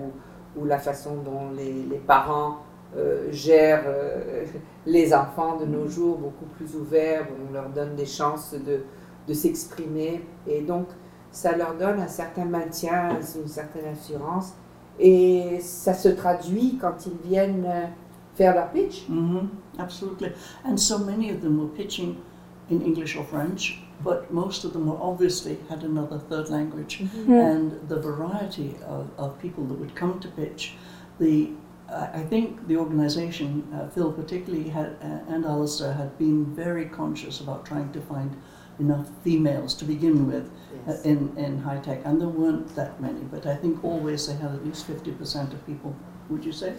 ou, 0.56 0.66
la 0.66 0.78
façon 0.78 1.18
dont 1.18 1.52
les, 1.56 1.98
parents 2.06 2.60
euh, 2.96 3.32
gère 3.32 3.84
euh, 3.88 4.46
les 4.86 5.14
enfants 5.14 5.58
de 5.58 5.66
nos 5.66 5.88
jours 5.88 6.18
beaucoup 6.18 6.46
plus 6.46 6.76
ouverts, 6.76 7.28
on 7.50 7.54
leur 7.54 7.70
donne 7.70 7.96
des 7.96 8.06
chances 8.06 8.54
de, 8.54 9.34
s'exprimer 9.34 10.24
et 10.48 10.62
donc 10.62 10.88
ça 11.32 11.56
leur 11.56 11.76
donne 11.76 12.00
un 12.00 12.08
certain 12.08 12.46
maintien, 12.46 13.10
une 13.36 13.48
certaine 13.48 13.86
assurance 13.86 14.54
et 15.00 15.60
ça 15.62 15.94
se 15.94 16.10
traduit 16.10 16.78
quand 16.80 17.06
ils 17.06 17.30
viennent 17.30 17.68
faire 18.36 18.54
leur 18.54 18.70
pitch. 18.70 19.08
hmm 19.08 19.48
Absolutely. 19.80 20.32
And 20.66 20.78
so 20.78 21.00
many 21.00 21.32
of 21.32 21.42
them 21.42 21.60
were 21.60 21.70
pitching 21.70 22.18
in 22.70 22.82
English 22.82 23.16
or 23.16 23.24
French, 23.26 23.80
but 24.04 24.32
most 24.34 24.64
of 24.66 24.74
them 24.74 24.88
were 24.88 24.98
obviously 25.02 25.58
had 25.70 25.84
another 25.84 26.18
third 26.30 26.50
language. 26.50 27.02
Mm. 27.02 27.52
And 27.52 27.90
the 27.90 28.00
variety 28.00 28.76
of, 28.88 29.10
of 29.18 29.38
people 29.40 29.64
that 29.66 29.76
would 29.76 29.96
come 29.96 30.20
to 30.20 30.28
pitch, 30.30 30.74
the 31.20 31.52
I 31.90 32.22
I 32.22 32.24
think 32.32 32.68
the 32.70 32.78
organisation, 32.78 33.50
uh, 33.76 33.88
Phil 33.94 34.12
particularly, 34.12 34.70
had, 34.70 34.90
uh, 35.02 35.34
and 35.34 35.46
Alistair 35.46 35.94
had 35.94 36.18
been 36.18 36.46
very 36.56 36.86
conscious 36.86 37.42
about 37.42 37.66
trying 37.66 37.92
to 37.92 38.02
find 38.02 38.32
enough 38.80 39.08
females 39.24 39.76
to 39.76 39.86
begin 39.86 40.26
with 40.32 40.46
uh, 40.48 40.52
Yes. 40.88 41.06
in, 41.06 41.20
in 41.38 41.60
high 41.60 41.78
tech, 41.88 42.00
and 42.06 42.20
there 42.22 42.34
weren't 42.42 42.68
that 42.76 43.00
many, 43.00 43.24
but 43.34 43.46
I 43.46 43.56
think 43.56 43.84
always 43.84 44.26
they 44.28 44.34
had 44.44 44.52
at 44.58 44.66
least 44.66 44.88
50% 44.88 45.54
of 45.54 45.60
people, 45.68 45.94
would 46.30 46.44
you 46.44 46.52
say, 46.52 46.72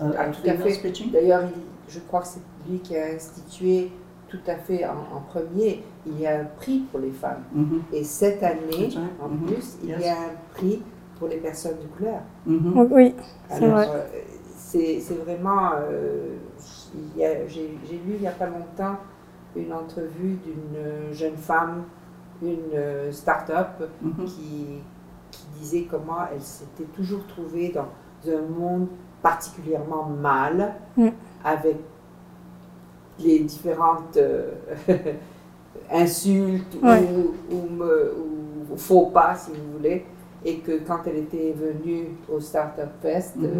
uh, 0.00 0.12
Ah, 0.16 0.28
of 0.28 0.36
tout 0.36 0.42
à 0.48 0.52
females 0.56 0.76
fait. 0.76 0.82
pitching? 0.82 1.10
D'ailleurs, 1.12 1.50
je 1.88 2.00
crois 2.08 2.22
que 2.22 2.28
c'est 2.28 2.42
lui 2.68 2.78
qui 2.78 2.96
a 2.96 3.06
institué 3.14 3.92
tout 4.32 4.50
à 4.50 4.56
fait 4.56 4.84
en, 4.86 5.16
en 5.16 5.20
premier, 5.20 5.84
il 6.06 6.18
y 6.18 6.26
a 6.26 6.40
un 6.40 6.44
prix 6.44 6.80
pour 6.90 7.00
les 7.00 7.10
femmes. 7.10 7.42
hmm 7.54 7.80
Et 7.92 8.02
cette 8.02 8.42
année, 8.42 8.88
en 9.20 9.28
Mhm. 9.28 9.46
plus, 9.46 9.76
il 9.82 9.90
y 9.90 9.92
Yes. 9.92 10.06
a 10.08 10.12
un 10.14 10.34
prix 10.54 10.82
pour 11.18 11.28
les 11.28 11.36
personnes 11.36 11.76
de 11.82 11.86
couleur. 11.96 12.20
hmm 12.46 12.86
Oui, 12.90 13.14
C'est 13.50 13.68
vrai. 13.68 13.86
euh, 13.90 14.04
c'est 14.56 15.00
c'est 15.00 15.16
vraiment. 15.16 15.72
euh, 15.76 16.36
J'ai 17.14 17.46
j'ai 17.84 17.96
lu 18.06 18.14
il 18.14 18.20
n'y 18.20 18.26
a 18.26 18.32
pas 18.32 18.46
longtemps 18.46 18.96
une 19.54 19.72
entrevue 19.72 20.38
d'une 20.44 21.12
jeune 21.12 21.36
femme, 21.36 21.84
une 22.42 22.56
euh, 22.74 23.12
start-up, 23.12 23.82
hmm 24.02 24.24
qui, 24.24 24.80
qui 25.30 25.46
disait 25.58 25.86
comment 25.90 26.24
elle 26.32 26.40
s'était 26.40 26.88
toujours 26.96 27.26
trouvée 27.26 27.68
dans 27.70 27.88
un 28.32 28.42
monde 28.58 28.86
particulièrement 29.22 30.04
mal, 30.06 30.74
Mm. 30.96 31.08
avec 31.44 31.76
les 33.24 33.40
différentes 33.40 34.16
euh, 34.16 34.50
insultes 35.90 36.76
Ouais. 36.82 37.02
ou, 37.02 37.54
ou 37.54 37.68
me- 37.68 38.14
ou 38.72 38.76
faux 38.76 39.06
pas, 39.06 39.34
si 39.34 39.50
vous 39.50 39.72
voulez, 39.78 40.04
et 40.44 40.58
que 40.58 40.78
quand 40.86 41.00
elle 41.06 41.16
était 41.16 41.52
venue 41.52 42.08
au 42.28 42.40
Startup 42.40 42.90
Fest, 43.00 43.36
Mhm. 43.36 43.44
euh, 43.44 43.50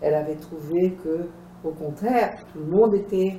elle 0.00 0.14
avait 0.14 0.36
trouvé 0.36 0.96
que, 1.02 1.26
au 1.64 1.70
contraire, 1.72 2.38
tout 2.52 2.58
le 2.60 2.66
monde 2.66 2.94
était 2.94 3.38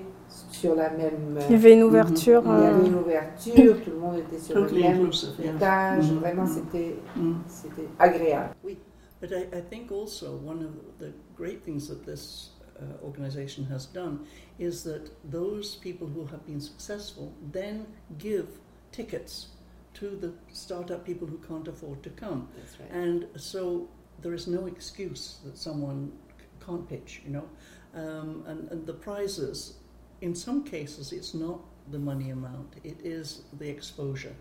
sur 0.51 0.75
la 0.75 0.89
même. 0.91 1.37
il 1.49 1.53
y 1.53 1.55
avait 1.55 1.73
une 1.73 1.83
ouverture. 1.83 2.43
il 2.45 2.51
y 2.51 2.65
avait 2.65 2.83
euh, 2.83 2.85
une 2.85 2.95
ouverture, 2.95 3.81
tout 3.83 3.91
le 3.91 3.97
monde 3.97 4.17
était 4.17 4.37
sur 4.37 4.55
Totally 4.55 4.83
le 4.83 4.89
même 4.89 5.09
étage. 5.55 6.11
Mhm. 6.11 6.19
Vraiment, 6.19 6.43
Mhm. 6.43 6.47
c'était 6.47 6.95
Mm. 7.15 7.33
c'était 7.47 7.87
agréable. 7.97 8.53
Oui. 8.63 8.77
But 9.21 9.31
I, 9.31 9.47
I 9.57 9.61
think 9.69 9.91
also 9.91 10.27
one 10.45 10.59
of 10.63 10.71
the 10.99 11.11
great 11.37 11.63
things 11.65 11.87
that 11.89 12.05
this 12.09 12.51
uh, 12.81 13.03
organization 13.03 13.65
has 13.65 13.85
done 13.85 14.25
is 14.57 14.83
that 14.83 15.09
those 15.31 15.75
people 15.75 16.07
who 16.07 16.25
have 16.25 16.45
been 16.45 16.61
successful 16.61 17.33
then 17.51 17.85
give 18.17 18.47
tickets 18.91 19.49
to 19.93 20.09
the 20.15 20.33
startup 20.51 21.05
people 21.05 21.27
who 21.27 21.37
can't 21.39 21.67
afford 21.67 22.01
to 22.03 22.09
come. 22.09 22.47
Right. 22.79 22.91
And 22.91 23.27
so 23.35 23.87
there 24.21 24.33
is 24.33 24.47
no 24.47 24.65
excuse 24.67 25.39
that 25.45 25.57
someone 25.57 26.11
c- 26.37 26.45
can't 26.65 26.87
pitch, 26.87 27.21
you 27.25 27.31
know. 27.31 27.49
Um, 27.93 28.43
and, 28.47 28.71
and 28.71 28.85
the 28.85 28.93
prizes, 28.93 29.75
in 30.21 30.35
some 30.35 30.63
cases, 30.63 31.11
it's 31.11 31.33
not 31.33 31.59
the 31.91 31.99
money 31.99 32.29
amount, 32.29 32.75
it 32.83 32.97
is 33.03 33.41
the 33.57 33.67
exposure 33.67 34.35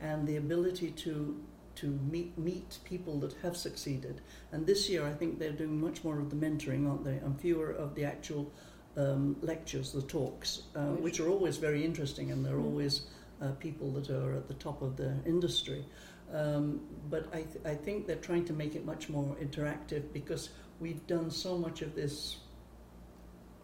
and 0.00 0.26
the 0.26 0.36
ability 0.36 0.90
to 0.90 1.40
to 1.80 1.86
meet 2.10 2.36
meet 2.38 2.78
people 2.84 3.18
that 3.20 3.32
have 3.42 3.56
succeeded. 3.56 4.20
And 4.52 4.66
this 4.66 4.88
year, 4.88 5.06
I 5.06 5.12
think 5.12 5.38
they're 5.38 5.52
doing 5.62 5.80
much 5.80 6.04
more 6.04 6.18
of 6.18 6.28
the 6.30 6.36
mentoring, 6.36 6.88
aren't 6.88 7.04
they, 7.04 7.16
and 7.24 7.38
fewer 7.40 7.70
of 7.70 7.94
the 7.94 8.04
actual 8.04 8.50
um, 8.96 9.36
lectures, 9.40 9.92
the 9.92 10.02
talks, 10.02 10.62
uh, 10.74 10.86
Which- 11.04 11.20
are 11.20 11.28
always 11.28 11.56
very 11.58 11.84
interesting, 11.84 12.30
and 12.32 12.44
they're 12.44 12.56
Mm. 12.58 12.64
always 12.70 13.02
uh, 13.40 13.52
people 13.52 13.90
that 13.92 14.10
are 14.10 14.34
at 14.36 14.48
the 14.48 14.54
top 14.54 14.82
of 14.82 14.96
the 14.96 15.14
industry. 15.24 15.84
Um, 16.32 16.80
but 17.08 17.26
I, 17.32 17.42
th- 17.42 17.64
I 17.64 17.74
think 17.74 18.06
they're 18.06 18.16
trying 18.30 18.44
to 18.46 18.52
make 18.52 18.74
it 18.74 18.84
much 18.84 19.08
more 19.08 19.34
interactive 19.40 20.02
because 20.12 20.50
we've 20.80 21.04
done 21.06 21.30
so 21.30 21.56
much 21.56 21.82
of 21.82 21.94
this 21.94 22.36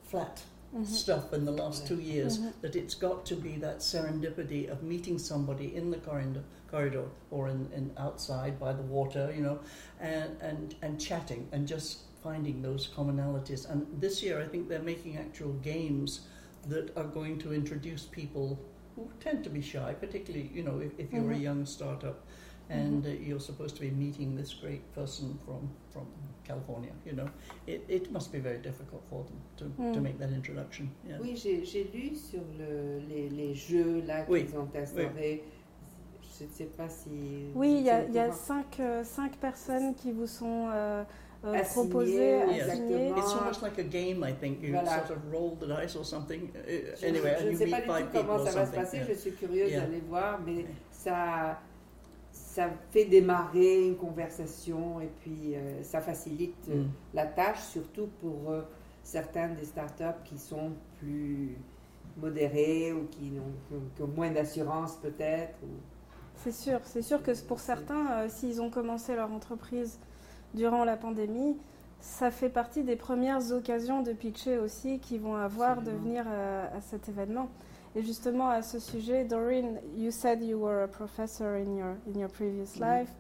flat 0.03 0.43
mhm, 0.75 0.87
stuff 0.87 1.33
in 1.33 1.45
the 1.45 1.53
last 1.53 1.87
two 1.87 2.01
years 2.01 2.39
mhm. 2.39 2.53
that 2.63 2.75
it's 2.77 2.95
got 2.95 3.27
to 3.27 3.37
be 3.37 3.57
that 3.57 3.79
serendipity 3.81 4.69
of 4.69 4.83
meeting 4.83 5.19
somebody 5.19 5.75
in 5.77 5.91
the 5.91 5.99
corridor, 5.99 6.43
corridor 6.71 7.05
or 7.31 7.49
in, 7.49 7.69
in 7.75 7.91
outside 7.99 8.59
by 8.59 8.73
the 8.73 8.83
water, 8.83 9.33
you 9.35 9.43
know, 9.43 9.59
and, 10.01 10.37
and, 10.41 10.75
and 10.83 11.01
chatting 11.01 11.47
and 11.53 11.67
just 11.67 12.01
finding 12.23 12.63
those 12.63 12.89
commonalities. 12.89 13.71
And 13.71 13.87
this 14.01 14.23
year, 14.23 14.41
I 14.41 14.47
think 14.47 14.69
they're 14.69 14.83
making 14.83 15.17
actual 15.17 15.53
games 15.63 16.23
that 16.69 16.97
are 16.97 17.05
going 17.05 17.39
to 17.39 17.53
introduce 17.55 18.03
people 18.05 18.59
who 18.97 19.09
tend 19.21 19.45
to 19.45 19.51
be 19.51 19.61
shy, 19.63 19.95
particularly, 19.95 20.51
you 20.53 20.63
know, 20.63 20.79
if, 20.81 20.93
if 20.99 21.13
you're 21.13 21.31
a 21.31 21.35
Mhm. 21.37 21.43
young 21.43 21.67
startup 21.67 22.25
and 22.69 23.07
uh, 23.07 23.11
you're 23.11 23.39
supposed 23.39 23.77
to 23.77 23.81
be 23.83 23.91
meeting 23.91 24.35
this 24.35 24.53
great 24.55 24.83
person 24.93 25.39
from, 25.45 25.71
from 25.93 26.07
California, 26.45 26.91
you 27.05 27.13
know, 27.13 27.29
it, 27.69 27.85
it 27.89 28.11
must 28.11 28.33
be 28.33 28.41
very 28.41 28.59
difficult 28.59 29.05
for 29.09 29.23
them 29.25 29.39
to, 29.59 29.65
to 29.93 30.01
Mm. 30.01 30.03
make 30.03 30.19
that 30.19 30.31
introduction. 30.33 30.91
Yeah. 31.09 31.19
Oui, 31.21 31.37
j'ai 31.37 31.65
j'ai 31.65 31.85
lu 31.95 32.17
sur 32.17 32.43
le, 32.59 33.01
les, 33.09 33.29
les 33.31 33.55
jeux 33.55 34.03
là 34.07 34.25
Oui. 34.29 34.45
qu'ils 34.47 34.57
ont 34.57 34.69
instaurés. 34.75 35.45
Je 36.39 36.45
ne 36.45 36.51
sais 36.51 36.65
pas 36.65 36.89
si. 36.89 37.51
Oui, 37.55 37.77
il 37.79 37.83
y 37.85 37.91
a, 37.91 38.05
y 38.05 38.33
cinq, 38.33 38.81
euh, 38.81 39.03
cinq 39.05 39.37
personnes 39.37 39.95
qui 39.95 40.13
vous 40.13 40.27
sont 40.27 40.69
euh, 40.73 41.03
euh, 41.45 41.51
oui, 41.53 41.59
assignées. 41.59 42.57
exactement. 42.57 43.17
It's 43.19 43.35
almost 43.35 43.63
like 43.63 43.79
a 43.79 43.83
game, 43.85 44.25
I 44.29 44.33
think. 44.35 44.63
You 44.63 44.73
Voilà. 44.73 45.07
sort 45.07 45.17
of 45.17 45.33
roll 45.33 45.57
the 45.59 45.67
dice 45.67 45.97
or 45.97 46.05
something. 46.05 46.51
Uh, 46.55 46.97
Je, 47.01 47.07
anyway, 47.07 47.37
je 47.39 47.43
and 47.43 47.47
ne 47.47 47.53
you 47.53 47.57
sais 47.59 47.67
pas 47.67 47.77
meet 47.79 47.87
du 47.87 48.03
tout 48.03 48.09
people 48.11 48.27
comment 48.27 48.45
ça 48.45 48.51
va 48.53 48.67
se 48.67 48.73
passer, 48.73 48.97
yeah. 48.99 49.07
je 49.09 49.15
suis 49.15 49.33
curieuse 49.33 49.71
Yeah. 49.71 49.81
d'aller 49.83 50.01
voir, 50.09 50.41
mais 50.45 50.67
ça, 50.91 51.59
ça 52.33 52.69
fait 52.91 53.05
démarrer 53.07 53.87
une 53.89 53.97
conversation 53.97 55.01
et 55.01 55.11
puis 55.21 55.55
euh, 55.55 55.83
ça 55.83 56.01
facilite 56.01 56.55
euh, 56.71 56.83
Mm. 56.83 56.89
la 57.15 57.27
tâche, 57.27 57.61
surtout 57.63 58.09
pour 58.21 58.51
euh, 58.51 58.63
certains 59.03 59.49
des 59.49 59.65
startups 59.65 60.23
qui 60.25 60.39
sont 60.39 60.73
plus 60.99 61.57
modérés 62.17 62.93
ou 62.93 63.07
qui 63.11 63.33
ont, 63.39 63.53
qui 63.69 63.75
ont- 63.75 63.83
qui 63.95 64.03
ont 64.03 64.09
moins 64.15 64.31
d'assurance 64.31 64.97
peut-être. 64.97 65.57
ou- 65.63 65.81
C'est 66.37 66.53
sûr, 66.53 66.81
c'est 66.85 67.03
sûr 67.03 67.23
que 67.23 67.33
pour 67.47 67.61
certains, 67.61 68.11
euh, 68.13 68.29
s'ils 68.29 68.61
ont 68.61 68.71
commencé 68.71 69.17
leur 69.17 69.33
entreprise 69.33 69.99
durant 70.55 70.85
la 70.85 70.97
pandémie, 70.97 71.57
ça 72.01 72.31
fait 72.31 72.51
partie 72.51 72.85
des 72.85 72.95
premières 72.97 73.53
occasions 73.53 74.03
de 74.03 74.13
pitcher 74.13 74.59
aussi 74.59 75.01
qu'ils 75.01 75.21
vont 75.21 75.35
avoir 75.37 75.83
de 75.83 75.91
venir 75.91 76.25
euh, 76.29 76.67
à 76.77 76.81
cet 76.81 77.09
événement. 77.09 77.49
Et 77.97 78.03
justement 78.03 78.49
à 78.51 78.63
ce 78.63 78.79
sujet, 78.79 79.25
Doreen, 79.25 79.81
you 79.97 80.11
said 80.11 80.43
you 80.43 80.59
were 80.59 80.83
a 80.85 80.89
professor 80.89 81.57
in 81.57 81.77
your 81.77 81.95
in 82.07 82.19
your 82.21 82.29
previous 82.31 82.77
Mhm. 82.77 82.83
life. 82.83 83.11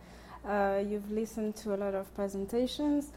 Uh, 0.44 0.82
you've 0.86 1.10
listened 1.10 1.54
to 1.54 1.72
a 1.72 1.76
lot 1.76 1.94
of 1.94 2.06
presentations. 2.14 3.10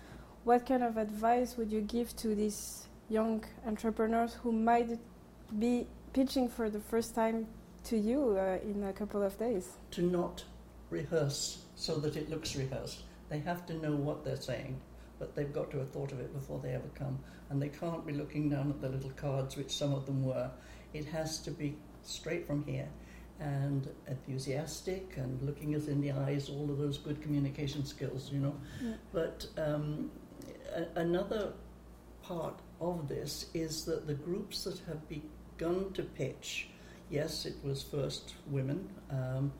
What 0.45 0.59
kind 0.65 0.81
of 0.81 0.97
advice 0.97 1.57
would 1.57 1.71
you 1.71 1.81
give 1.81 2.15
to 2.15 2.29
these 2.33 2.88
young 3.09 3.41
entrepreneurs 3.67 4.39
who 4.43 4.51
might 4.53 4.97
be 5.51 5.85
pitching 6.13 6.47
for 6.49 6.71
the 6.71 6.79
first 6.79 7.13
time 7.13 7.45
to 7.86 7.98
you 7.98 8.38
uh, 8.38 8.58
in 8.63 8.84
a 8.84 8.94
couple 8.94 9.24
of 9.24 9.38
days? 9.38 9.70
To 9.92 10.02
not 10.02 10.44
rehearse 10.89 11.63
so 11.76 11.96
that 12.00 12.15
it 12.15 12.30
looks 12.30 12.56
rehearsed. 12.56 13.02
They 13.30 13.39
have 13.39 13.65
to 13.68 13.74
know 13.76 13.96
what 13.96 14.24
they're 14.26 14.42
saying, 14.42 14.80
but 15.20 15.36
they've 15.36 15.54
got 15.54 15.72
to 15.72 15.80
have 15.80 15.92
thought 15.92 16.12
of 16.12 16.20
it 16.20 16.34
before 16.34 16.60
they 16.60 16.74
ever 16.74 16.89
come. 16.96 17.20
And 17.50 17.62
they 17.62 17.70
can't 17.70 18.06
be 18.06 18.13
looking 18.13 18.50
down 18.50 18.70
at 18.70 18.82
the 18.82 18.89
little 18.89 19.12
cards, 19.12 19.56
which 19.56 19.72
some 19.76 19.94
of 19.94 20.06
them 20.06 20.24
were. 20.24 20.50
It 20.94 21.06
has 21.06 21.39
to 21.39 21.52
be 21.52 21.78
straight 22.04 22.48
from 22.48 22.63
here 22.65 22.88
and 23.39 23.88
enthusiastic 24.08 25.13
and 25.18 25.42
looking 25.42 25.76
us 25.76 25.88
in 25.88 26.02
the 26.02 26.12
eyes, 26.12 26.50
all 26.50 26.70
of 26.70 26.78
those 26.78 26.98
good 26.98 27.22
communication 27.22 27.86
skills, 27.86 28.30
you 28.32 28.39
know. 28.39 28.56
Yeah. 28.84 28.94
But 29.13 29.48
um, 29.58 30.12
a- 30.76 31.00
another 31.00 31.54
part 32.22 32.60
of 32.82 33.08
this 33.08 33.46
is 33.54 33.86
that 33.86 34.08
the 34.08 34.13
groups 34.13 34.63
that 34.65 34.80
have 34.88 35.02
begun 35.08 35.92
to 35.94 36.04
pitch, 36.04 36.70
yes, 37.10 37.45
it 37.45 37.56
was 37.63 37.82
first 37.84 38.36
women, 38.48 38.89
um, 39.10 39.52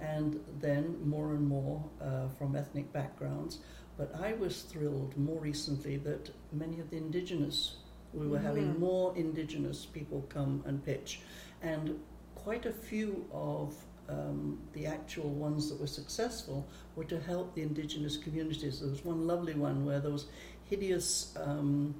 and 0.00 0.40
then 0.60 0.96
more 1.08 1.32
and 1.32 1.46
more 1.48 1.82
uh, 2.00 2.28
from 2.38 2.54
ethnic 2.56 2.92
backgrounds. 2.92 3.58
But 3.96 4.14
I 4.14 4.32
was 4.34 4.62
thrilled 4.62 5.16
more 5.16 5.40
recently 5.40 5.96
that 5.98 6.30
many 6.52 6.78
of 6.80 6.90
the 6.90 6.96
indigenous, 6.96 7.76
we 8.14 8.26
were 8.28 8.38
having 8.38 8.74
Mhm. 8.74 8.78
more 8.78 9.16
indigenous 9.16 9.86
people 9.86 10.24
come 10.28 10.62
and 10.66 10.84
pitch, 10.84 11.20
and 11.62 11.98
quite 12.34 12.66
a 12.66 12.72
few 12.72 13.26
of 13.32 13.74
um, 14.08 14.58
the 14.72 14.86
actual 14.86 15.28
ones 15.28 15.68
that 15.68 15.78
were 15.78 15.86
successful 15.86 16.66
were 16.96 17.04
to 17.04 17.20
help 17.20 17.54
the 17.54 17.60
indigenous 17.62 18.16
communities. 18.16 18.80
There 18.80 18.88
was 18.88 19.04
one 19.04 19.26
lovely 19.26 19.54
one 19.54 19.84
where 19.84 20.00
those 20.00 20.26
hideous 20.64 21.36
um, 21.36 21.94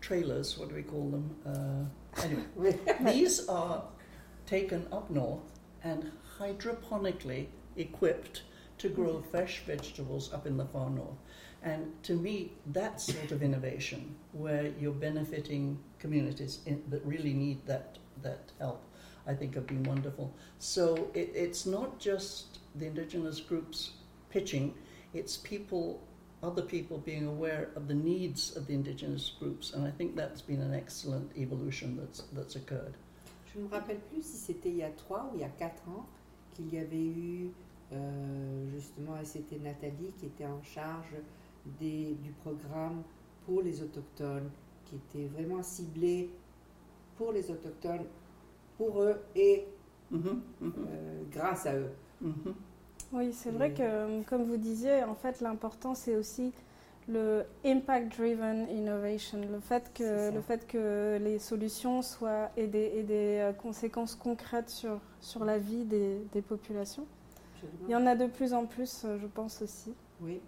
trailers. 0.00 0.56
What 0.58 0.68
do 0.70 0.74
we 0.76 0.82
call 0.82 1.10
them? 1.10 1.36
Uh, 1.44 2.22
anyway, 2.22 2.78
these 3.12 3.46
are 3.48 3.84
taken 4.50 4.84
up 4.90 5.08
north 5.10 5.60
and 5.84 6.10
hydroponically 6.38 7.46
equipped 7.76 8.42
to 8.78 8.88
grow 8.88 9.14
mm-hmm. 9.14 9.30
fresh 9.30 9.62
vegetables 9.64 10.32
up 10.32 10.44
in 10.46 10.56
the 10.56 10.64
far 10.64 10.90
north. 10.90 11.18
And 11.62 11.92
to 12.04 12.14
me, 12.14 12.52
that 12.68 13.00
sort 13.00 13.30
of 13.30 13.42
innovation, 13.42 14.16
where 14.32 14.72
you're 14.80 14.92
benefiting 14.92 15.78
communities 15.98 16.60
in, 16.66 16.82
that 16.88 17.04
really 17.04 17.32
need 17.32 17.64
that, 17.66 17.98
that 18.22 18.50
help, 18.58 18.82
I 19.26 19.34
think 19.34 19.54
have 19.54 19.66
been 19.66 19.84
wonderful. 19.84 20.34
So 20.58 21.10
it, 21.14 21.30
it's 21.34 21.66
not 21.66 22.00
just 22.00 22.58
the 22.74 22.86
indigenous 22.86 23.40
groups 23.40 23.90
pitching, 24.30 24.74
it's 25.12 25.36
people, 25.36 26.02
other 26.42 26.62
people 26.62 26.98
being 26.98 27.26
aware 27.26 27.68
of 27.76 27.88
the 27.88 27.94
needs 27.94 28.56
of 28.56 28.66
the 28.66 28.72
indigenous 28.72 29.32
groups. 29.38 29.74
And 29.74 29.86
I 29.86 29.90
think 29.90 30.16
that's 30.16 30.40
been 30.40 30.62
an 30.62 30.74
excellent 30.74 31.30
evolution 31.36 31.98
that's, 32.00 32.22
that's 32.32 32.56
occurred. 32.56 32.94
Je 33.52 33.58
ne 33.58 33.64
me 33.64 33.68
rappelle 33.70 34.00
plus 34.00 34.22
si 34.22 34.36
c'était 34.36 34.70
il 34.70 34.76
y 34.76 34.82
a 34.82 34.90
trois 34.90 35.30
ou 35.32 35.36
il 35.36 35.40
y 35.40 35.44
a 35.44 35.48
quatre 35.48 35.88
ans 35.88 36.06
qu'il 36.52 36.72
y 36.72 36.78
avait 36.78 37.04
eu 37.06 37.50
euh, 37.92 38.68
justement, 38.70 39.18
et 39.20 39.24
c'était 39.24 39.58
Nathalie 39.58 40.12
qui 40.18 40.26
était 40.26 40.46
en 40.46 40.62
charge 40.62 41.14
des, 41.80 42.14
du 42.22 42.30
programme 42.32 43.02
pour 43.44 43.62
les 43.62 43.82
autochtones, 43.82 44.50
qui 44.84 44.96
était 44.96 45.26
vraiment 45.28 45.62
ciblé 45.62 46.30
pour 47.16 47.32
les 47.32 47.50
autochtones, 47.50 48.06
pour 48.76 49.02
eux 49.02 49.16
et 49.34 49.66
Mhm, 50.10 50.42
mhm, 50.60 50.88
euh, 50.88 51.22
grâce 51.30 51.66
à 51.66 51.74
eux. 51.76 51.90
mhm. 52.20 52.54
Oui, 53.12 53.32
c'est 53.32 53.50
vrai 53.50 53.72
que, 53.72 54.22
comme 54.24 54.44
vous 54.44 54.56
disiez, 54.56 55.02
en 55.04 55.14
fait, 55.14 55.40
l'important, 55.40 55.94
c'est 55.94 56.16
aussi 56.16 56.52
le 57.10 57.44
impact-driven 57.64 58.68
innovation, 58.70 59.40
le 59.50 59.60
fait, 59.60 59.92
que, 59.92 60.32
le 60.32 60.40
fait 60.40 60.66
que 60.66 61.18
les 61.20 61.38
solutions 61.38 62.02
soient 62.02 62.50
aient 62.56 62.66
des, 62.66 62.92
aient 62.96 63.02
des 63.02 63.38
euh, 63.38 63.52
conséquences 63.52 64.14
concrètes 64.14 64.70
sur, 64.70 65.00
sur 65.20 65.44
la 65.44 65.58
vie 65.58 65.84
des, 65.84 66.18
des 66.32 66.42
populations. 66.42 67.06
Absolument. 67.54 67.88
Il 67.88 67.92
y 67.92 67.96
en 67.96 68.06
a 68.06 68.14
de 68.14 68.26
plus 68.26 68.54
en 68.54 68.66
plus, 68.66 69.02
euh, 69.04 69.18
je 69.20 69.26
pense 69.26 69.60
aussi. 69.62 69.92
Oui. 70.20 70.40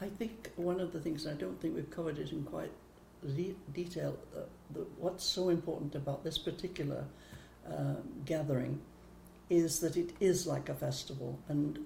I 0.00 0.08
think 0.18 0.52
one 0.56 0.80
of 0.80 0.92
the 0.92 1.00
things, 1.02 1.26
I 1.26 1.34
don't 1.34 1.58
think 1.60 1.74
we've 1.74 1.90
covered 1.90 2.18
it 2.18 2.32
in 2.32 2.44
quite 2.44 2.70
detail, 3.74 4.14
uh, 4.36 4.42
the, 4.72 4.86
what's 5.00 5.24
so 5.24 5.50
important 5.50 5.96
about 5.96 6.22
this 6.22 6.38
particular 6.38 7.04
uh, 7.66 7.94
gathering 8.24 8.78
is 9.50 9.80
that 9.80 9.96
it 9.96 10.14
is 10.20 10.46
like 10.46 10.68
a 10.68 10.74
festival 10.74 11.38
and 11.48 11.78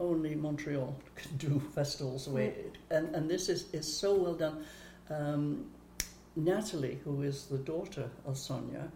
only 0.00 0.34
Montreal 0.34 0.96
can 1.14 1.36
do 1.36 1.60
festivals 1.74 2.26
the 2.26 2.32
way 2.32 2.46
it, 2.46 2.76
and, 2.90 3.14
and 3.14 3.30
this 3.30 3.48
is, 3.48 3.66
is 3.72 3.90
so 3.90 4.14
well 4.14 4.34
done. 4.34 4.64
Um, 5.10 5.66
Natalie, 6.36 6.98
who 7.04 7.22
is 7.22 7.46
the 7.46 7.58
daughter 7.58 8.10
of 8.26 8.36
Sonia, 8.36 8.88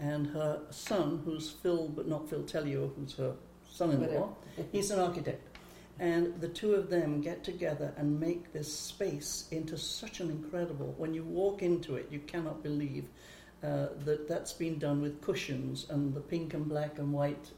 and 0.00 0.26
her 0.28 0.60
son, 0.70 1.20
who's 1.24 1.50
Phil, 1.50 1.88
but 1.88 2.08
not 2.08 2.30
Phil 2.30 2.42
Tellio, 2.44 2.92
who's 2.96 3.14
her 3.16 3.34
son-in-law, 3.70 4.34
He's 4.72 4.90
an 4.90 4.98
architect. 4.98 5.44
And 6.00 6.40
the 6.40 6.48
two 6.48 6.74
of 6.74 6.90
them 6.90 7.20
get 7.20 7.42
together 7.42 7.92
and 7.96 8.20
make 8.20 8.52
this 8.52 8.72
space 8.72 9.48
into 9.50 9.76
such 9.76 10.20
an 10.20 10.30
incredible. 10.30 10.94
When 10.96 11.12
you 11.12 11.24
walk 11.24 11.62
into 11.62 11.96
it, 11.96 12.08
you 12.10 12.20
cannot 12.20 12.62
believe 12.62 13.08
uh, 13.62 13.88
that 14.04 14.28
that's 14.28 14.52
been 14.52 14.78
done 14.78 15.02
with 15.02 15.20
cushions 15.20 15.86
and 15.90 16.14
the 16.14 16.20
pink 16.20 16.54
and 16.54 16.68
black 16.68 16.98
and 16.98 17.12
white 17.12 17.50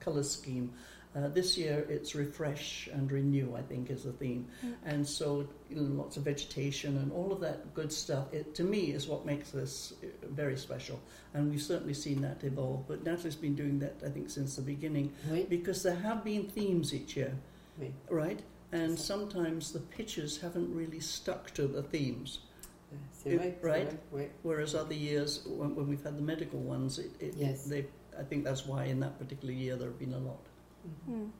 color 0.00 0.22
scheme. 0.22 0.72
Uh, 1.16 1.28
this 1.28 1.56
year 1.56 1.86
it's 1.88 2.14
refresh 2.14 2.88
and 2.92 3.10
renew, 3.10 3.54
I 3.56 3.62
think, 3.62 3.90
is 3.90 4.04
the 4.04 4.12
theme. 4.12 4.46
Mm. 4.64 4.74
And 4.84 5.08
so, 5.08 5.48
you 5.70 5.76
know, 5.76 6.02
lots 6.02 6.16
of 6.16 6.22
vegetation 6.24 6.96
and 6.98 7.10
all 7.12 7.32
of 7.32 7.40
that 7.40 7.74
good 7.74 7.92
stuff. 7.92 8.32
It, 8.32 8.54
to 8.56 8.62
me, 8.62 8.92
is 8.92 9.08
what 9.08 9.24
makes 9.24 9.50
this 9.50 9.94
uh, 10.02 10.06
very 10.30 10.56
special. 10.56 11.00
And 11.34 11.50
we've 11.50 11.62
certainly 11.62 11.94
seen 11.94 12.20
that 12.22 12.44
evolve. 12.44 12.86
But 12.86 13.04
Natalie's 13.04 13.36
been 13.36 13.54
doing 13.56 13.78
that, 13.80 13.96
I 14.04 14.10
think, 14.10 14.28
since 14.30 14.56
the 14.56 14.62
beginning 14.62 15.12
because 15.48 15.82
there 15.82 15.96
have 15.96 16.22
been 16.24 16.44
themes 16.44 16.94
each 16.94 17.16
year, 17.16 17.34
Oui. 17.80 17.92
right? 18.10 18.40
And 18.72 18.98
sometimes 18.98 19.72
the 19.72 19.80
pictures 19.80 20.38
haven't 20.38 20.74
really 20.74 21.00
stuck 21.00 21.52
to 21.54 21.66
the 21.66 21.82
themes, 21.82 22.40
It- 23.24 23.38
right? 23.62 23.88
vrai, 24.12 24.28
whereas 24.42 24.74
other 24.74 24.94
years, 24.94 25.42
when, 25.46 25.74
when 25.74 25.88
we've 25.88 26.02
had 26.04 26.18
the 26.18 26.22
medical 26.22 26.60
ones, 26.60 26.98
it, 26.98 27.10
it, 27.18 27.34
Yes. 27.34 27.64
they, 27.64 27.86
I 28.18 28.22
think 28.24 28.44
that's 28.44 28.66
why 28.66 28.84
in 28.84 29.00
that 29.00 29.18
particular 29.18 29.54
year 29.54 29.76
there 29.76 29.88
have 29.88 29.98
been 29.98 30.12
a 30.12 30.18
lot. 30.18 30.40
Mm. 31.10 31.30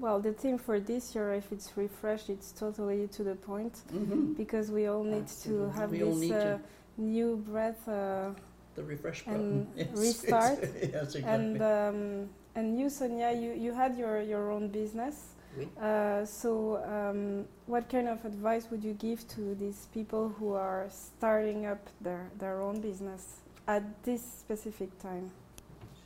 Well, 0.00 0.20
the 0.20 0.32
theme 0.32 0.58
for 0.58 0.78
this 0.78 1.14
year, 1.14 1.34
if 1.34 1.50
it's 1.50 1.72
refreshed, 1.76 2.30
it's 2.30 2.52
totally 2.52 3.08
to 3.08 3.24
the 3.24 3.34
point 3.34 3.74
Mm-hmm. 3.92 4.34
because 4.34 4.70
we 4.70 4.86
all 4.86 5.02
need 5.02 5.26
to 5.44 5.70
have 5.70 5.90
We 5.90 5.98
this 5.98 6.16
need 6.16 6.30
to. 6.30 6.54
uh, 6.54 6.58
new 6.96 7.36
breath 7.36 7.88
uh, 7.88 8.30
The 8.76 8.84
refresh 8.84 9.24
And 9.26 9.66
button. 9.66 9.66
Yes, 9.76 9.98
restart. 9.98 10.58
yes, 10.62 11.14
exactly. 11.14 11.22
And 11.24 11.62
um, 11.62 12.28
and 12.54 12.78
you, 12.78 12.88
Sonia, 12.90 13.32
you, 13.32 13.52
you 13.54 13.72
had 13.72 13.96
your, 13.96 14.20
your 14.20 14.50
own 14.50 14.68
business. 14.68 15.34
Oui. 15.56 15.66
Uh, 15.80 16.24
so, 16.24 16.78
um, 16.86 17.44
what 17.66 17.88
kind 17.88 18.08
of 18.08 18.24
advice 18.24 18.68
would 18.70 18.82
you 18.84 18.94
give 18.94 19.26
to 19.34 19.54
these 19.56 19.86
people 19.94 20.28
who 20.38 20.54
are 20.54 20.86
starting 20.90 21.66
up 21.66 21.78
their, 22.00 22.30
their 22.38 22.60
own 22.62 22.80
business 22.80 23.40
at 23.66 23.82
this 24.04 24.22
specific 24.22 24.90
time? 25.00 25.30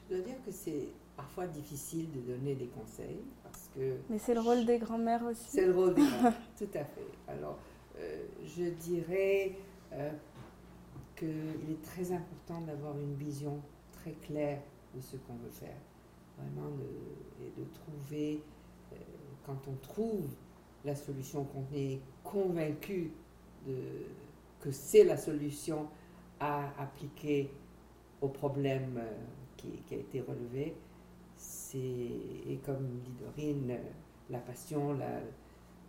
Je 0.08 0.16
dois 0.16 0.24
dire 0.24 0.36
que 0.44 0.52
c'est 0.52 0.88
parfois 1.16 1.46
difficile 1.46 2.10
de 2.12 2.20
donner 2.20 2.54
des 2.54 2.66
conseils 2.66 3.22
parce 3.42 3.68
que 3.74 3.96
Mais 4.08 4.18
c'est 4.18 4.34
le 4.34 4.40
rôle 4.40 4.64
des 4.64 4.78
grands-mères 4.78 5.24
aussi. 5.24 5.46
C'est 5.48 5.66
le 5.66 5.74
rôle 5.74 5.94
des 5.94 6.02
grands, 6.20 6.32
tout 6.56 6.68
à 6.74 6.84
fait. 6.84 7.06
Alors, 7.28 7.58
euh, 7.98 8.26
je 8.44 8.64
dirais 8.64 9.52
euh, 9.92 10.10
qu'il 11.16 11.70
est 11.70 11.82
très 11.82 12.12
important 12.12 12.60
d'avoir 12.62 12.98
une 12.98 13.14
vision 13.14 13.60
très 13.92 14.12
claire 14.12 14.60
de 14.94 15.00
ce 15.00 15.16
qu'on 15.16 15.34
veut 15.34 15.50
faire. 15.50 15.76
Vraiment, 16.38 16.70
de, 16.70 17.44
et 17.44 17.50
de 17.60 17.64
trouver, 17.74 18.42
euh, 18.92 18.96
quand 19.44 19.68
on 19.68 19.74
trouve 19.82 20.28
la 20.84 20.94
solution, 20.94 21.44
qu'on 21.44 21.66
est 21.74 22.00
convaincu 22.24 23.12
de, 23.66 23.74
que 24.60 24.70
c'est 24.70 25.04
la 25.04 25.16
solution 25.16 25.88
à 26.40 26.70
appliquer 26.80 27.50
au 28.20 28.28
problème 28.28 28.98
euh, 28.98 29.10
qui, 29.56 29.68
qui 29.86 29.94
a 29.94 29.98
été 29.98 30.20
relevé, 30.20 30.74
et 31.78 32.56
comme 32.64 33.00
dit 33.04 33.12
Dorine, 33.20 33.78
la 34.30 34.38
passion, 34.38 34.92
la, 34.94 35.20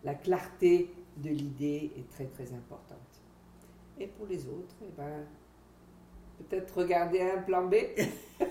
la 0.04 0.14
clarté 0.14 0.90
de 1.18 1.30
l'idée 1.30 1.92
est 1.96 2.08
très 2.10 2.26
très 2.26 2.52
importante. 2.52 2.98
Et 3.98 4.06
pour 4.06 4.26
les 4.26 4.46
autres, 4.48 4.74
eh 4.82 4.90
ben, 4.96 5.24
peut-être 6.38 6.76
regarder 6.78 7.20
un 7.22 7.42
plan 7.42 7.66
B. 7.66 7.74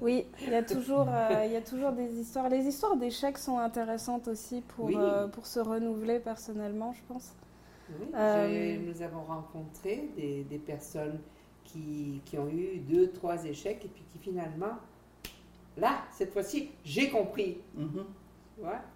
Oui, 0.00 0.26
il 0.46 0.50
y 0.50 0.54
a 0.54 0.62
toujours, 0.62 1.08
euh, 1.08 1.42
il 1.46 1.52
y 1.52 1.56
a 1.56 1.60
toujours 1.62 1.92
des 1.92 2.12
histoires. 2.20 2.48
Les 2.48 2.64
histoires 2.66 2.96
d'échecs 2.96 3.38
sont 3.38 3.58
intéressantes 3.58 4.28
aussi 4.28 4.60
pour, 4.62 4.86
Oui. 4.86 4.94
euh, 4.96 5.26
pour 5.28 5.46
se 5.46 5.58
renouveler 5.60 6.20
personnellement, 6.20 6.92
je 6.92 7.02
pense. 7.08 7.32
Oui, 7.88 8.06
Euh, 8.14 8.76
nous 8.86 9.02
avons 9.02 9.22
rencontré 9.24 10.10
des, 10.16 10.44
des 10.44 10.58
personnes 10.58 11.20
qui, 11.64 12.20
qui 12.24 12.38
ont 12.38 12.48
eu 12.48 12.78
deux, 12.78 13.10
trois 13.12 13.44
échecs 13.44 13.84
et 13.84 13.88
puis 13.88 14.04
qui 14.12 14.18
finalement, 14.18 14.78
là, 15.78 16.02
cette 16.12 16.32
fois-ci, 16.32 16.70
j'ai 16.84 17.10
compris. 17.10 17.58
Mhm. 17.74 18.04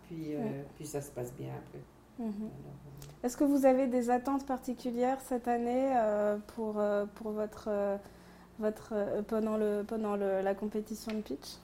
Puis, 0.09 0.35
euh, 0.35 0.38
Ouais. 0.42 0.64
puis 0.77 0.85
ça 0.87 1.01
se 1.01 1.11
passe 1.11 1.33
bien 1.35 1.49
après. 1.55 1.79
Mhm. 2.18 2.27
Alors, 2.35 2.51
euh, 2.51 3.27
Est-ce 3.27 3.37
que 3.37 3.45
vous 3.45 3.64
avez 3.64 3.87
des 3.87 4.11
attentes 4.11 4.45
particulières 4.47 5.21
cette 5.21 5.47
année 5.49 5.92
euh, 5.97 6.37
pour, 6.55 6.79
euh, 6.81 7.07
pour 7.14 7.31
votre, 7.31 7.66
euh, 7.68 7.97
votre, 8.59 8.92
euh, 8.92 9.23
pendant, 9.23 9.57
le, 9.57 9.85
pendant 9.87 10.16
le- 10.16 10.40
la 10.42 10.55
compétition 10.55 11.12
de 11.12 11.21
pitch? 11.21 11.57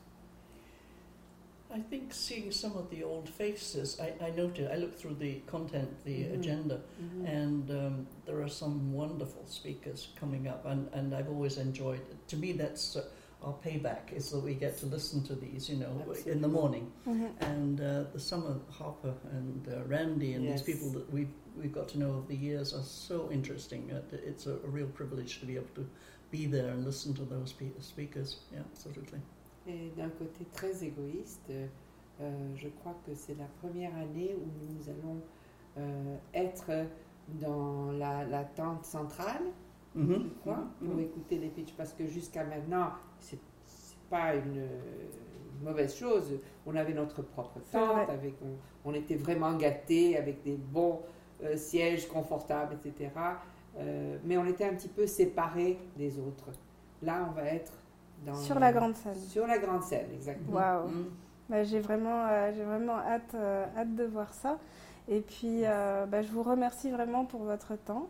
I 1.70 1.80
think 1.90 2.12
seeing 2.14 2.50
some 2.50 2.72
of 2.76 2.88
the 2.88 3.04
old 3.04 3.28
faces, 3.28 3.98
I, 4.00 4.14
I 4.26 4.30
noted, 4.34 4.70
I 4.72 4.78
looked 4.78 4.98
through 5.00 5.16
the 5.18 5.42
content, 5.46 5.88
the 6.04 6.24
Mhm. 6.30 6.34
agenda, 6.38 6.80
and 7.26 7.70
um, 7.70 8.06
there 8.24 8.40
are 8.40 8.48
some 8.48 8.94
wonderful 8.94 9.42
speakers 9.46 10.14
coming 10.18 10.46
up, 10.48 10.64
and, 10.64 10.88
and 10.94 11.12
I've 11.12 11.28
always 11.28 11.58
enjoyed. 11.58 12.00
To 12.28 12.36
me, 12.38 12.52
that's 12.52 12.96
uh, 12.96 13.02
our 13.42 13.54
payback 13.64 14.12
is 14.12 14.30
that 14.30 14.40
we 14.40 14.54
get 14.54 14.76
to 14.78 14.86
listen 14.86 15.22
to 15.24 15.34
these, 15.34 15.68
you 15.68 15.76
know, 15.76 15.90
in 15.90 16.06
the 16.06 16.10
Absolutely. 16.12 16.48
morning. 16.48 16.92
Mhm. 17.06 17.30
And 17.40 17.80
uh, 17.80 18.04
the 18.12 18.18
Summer 18.20 18.56
Harper 18.70 19.14
and 19.32 19.66
uh, 19.68 19.84
Randy 19.86 20.34
and 20.34 20.44
Yes. 20.44 20.62
these 20.62 20.74
people 20.74 20.90
that 20.98 21.12
we've 21.12 21.30
we've 21.56 21.72
got 21.72 21.88
to 21.88 21.98
know 21.98 22.10
over 22.10 22.26
the 22.28 22.36
years 22.36 22.72
are 22.74 22.84
so 22.84 23.28
interesting. 23.32 23.90
Uh, 23.92 24.00
it's 24.12 24.46
a, 24.46 24.54
a 24.64 24.68
real 24.68 24.88
privilege 24.88 25.40
to 25.40 25.46
be 25.46 25.56
able 25.56 25.74
to 25.74 25.86
be 26.30 26.46
there 26.46 26.70
and 26.72 26.84
listen 26.84 27.14
to 27.14 27.24
those 27.24 27.52
pe- 27.52 27.80
speakers. 27.80 28.40
Yeah, 28.52 28.60
absolutely. 28.72 29.20
Et 29.66 29.90
d'un 29.96 30.10
côté 30.10 30.44
très 30.54 30.82
égoïste, 30.84 31.50
euh, 31.50 32.56
je 32.56 32.68
crois 32.80 32.94
que 33.06 33.14
c'est 33.14 33.36
la 33.38 33.48
première 33.60 33.94
année 33.96 34.34
où 34.36 34.46
nous 34.72 34.88
allons 34.88 35.20
euh, 35.78 36.16
être 36.34 36.70
dans 37.40 37.92
la, 37.92 38.24
la 38.24 38.44
tente 38.44 38.84
centrale, 38.84 39.42
Mhm, 39.98 40.22
je 40.24 40.40
crois, 40.40 40.56
mhm, 40.56 40.88
pour 40.88 40.96
mhm. 40.96 41.02
écouter 41.02 41.38
les 41.38 41.48
pitchs, 41.48 41.74
parce 41.76 41.92
que 41.92 42.06
jusqu'à 42.06 42.44
maintenant, 42.44 42.90
c'est 43.18 43.40
pas 44.10 44.34
une, 44.34 44.66
mauvaise 45.62 45.96
chose. 45.96 46.38
On 46.66 46.76
avait 46.76 46.94
notre 46.94 47.20
propre 47.22 47.58
tente, 47.72 48.08
avec, 48.08 48.34
on, 48.42 48.90
on 48.90 48.94
était 48.94 49.16
vraiment 49.16 49.54
gâtés 49.54 50.16
avec 50.16 50.42
des 50.44 50.56
bons 50.56 51.00
euh, 51.42 51.56
sièges 51.56 52.06
confortables, 52.06 52.76
etc. 52.84 53.10
Euh, 53.76 54.16
mais 54.24 54.36
on 54.38 54.46
était 54.46 54.64
un 54.64 54.74
petit 54.74 54.88
peu 54.88 55.06
séparés 55.06 55.78
des 55.96 56.18
autres. 56.18 56.50
Là, 57.02 57.26
on 57.28 57.32
va 57.32 57.44
être 57.46 57.72
dans 58.24 58.34
Sur 58.34 58.58
la 58.58 58.72
grande 58.72 58.96
scène. 58.96 59.14
Sur 59.14 59.46
la 59.46 59.58
grande 59.58 59.82
scène, 59.82 60.06
exactement. 60.12 60.56
Waouh. 60.56 60.88
Mm. 60.88 61.06
Bah, 61.48 61.64
j'ai 61.64 61.80
vraiment, 61.80 62.26
euh, 62.26 62.52
j'ai 62.54 62.64
vraiment 62.64 62.98
hâte, 62.98 63.34
euh, 63.34 63.64
hâte 63.76 63.94
de 63.94 64.04
voir 64.04 64.32
ça. 64.34 64.58
Et 65.08 65.20
puis, 65.20 65.62
euh, 65.64 66.04
bah, 66.06 66.22
je 66.22 66.28
vous 66.28 66.42
remercie 66.42 66.90
vraiment 66.90 67.24
pour 67.24 67.42
votre 67.42 67.76
temps. 67.76 68.08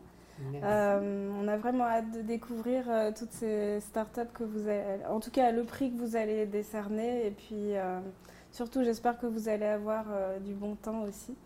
Euh, 0.63 1.31
on 1.41 1.49
a 1.49 1.57
vraiment 1.57 1.85
hâte 1.85 2.11
de 2.13 2.23
découvrir 2.23 2.85
euh, 2.89 3.11
toutes 3.17 3.33
ces 3.33 3.81
startups 3.81 4.33
que 4.35 4.45
vous 4.45 4.69
avez, 4.69 5.05
en 5.11 5.19
tout 5.21 5.31
cas 5.31 5.51
le 5.53 5.65
prix 5.65 5.91
que 5.93 5.99
vous 5.99 6.15
allez 6.17 6.47
décerner. 6.47 7.27
Et 7.27 7.31
puis, 7.31 7.77
euh, 7.77 8.01
surtout, 8.53 8.85
j'espère 8.85 9.19
que 9.19 9.27
vous 9.27 9.49
allez 9.49 9.67
avoir 9.67 10.05
euh, 10.11 10.39
du 10.39 10.55
bon 10.55 10.77
temps 10.77 11.03
aussi. 11.03 11.37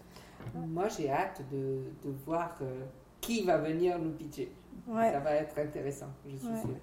Moi, 0.55 0.89
j'ai 0.89 1.11
hâte 1.11 1.41
de, 1.51 1.79
de 2.05 2.11
voir 2.27 2.57
euh, 2.63 2.83
qui 3.21 3.45
va 3.45 3.59
venir 3.59 3.99
nous 3.99 4.11
pitcher. 4.11 4.53
Ouais. 4.87 5.13
Ça 5.13 5.21
va 5.21 5.35
être 5.37 5.59
intéressant, 5.59 6.09
je 6.27 6.37
suis 6.37 6.49
Ouais. 6.49 6.61
sûre. 6.61 6.77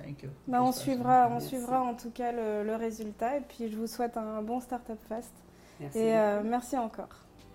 Thank 0.00 0.22
you. 0.22 0.30
Bah, 0.46 0.62
on 0.62 0.70
suivra, 0.70 1.28
on 1.28 1.40
suivra 1.40 1.82
en 1.82 1.94
tout 1.94 2.10
cas 2.10 2.30
le, 2.30 2.62
le 2.62 2.76
résultat. 2.76 3.38
Et 3.38 3.40
puis, 3.40 3.68
je 3.68 3.76
vous 3.76 3.88
souhaite 3.88 4.16
un 4.16 4.42
bon 4.42 4.60
Startup 4.60 4.98
Fest. 5.08 5.32
Merci. 5.80 5.98
Et 5.98 6.16
euh, 6.16 6.42
merci 6.44 6.76
encore. 6.78 7.08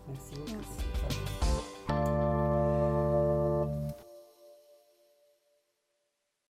Merci. 0.10 0.34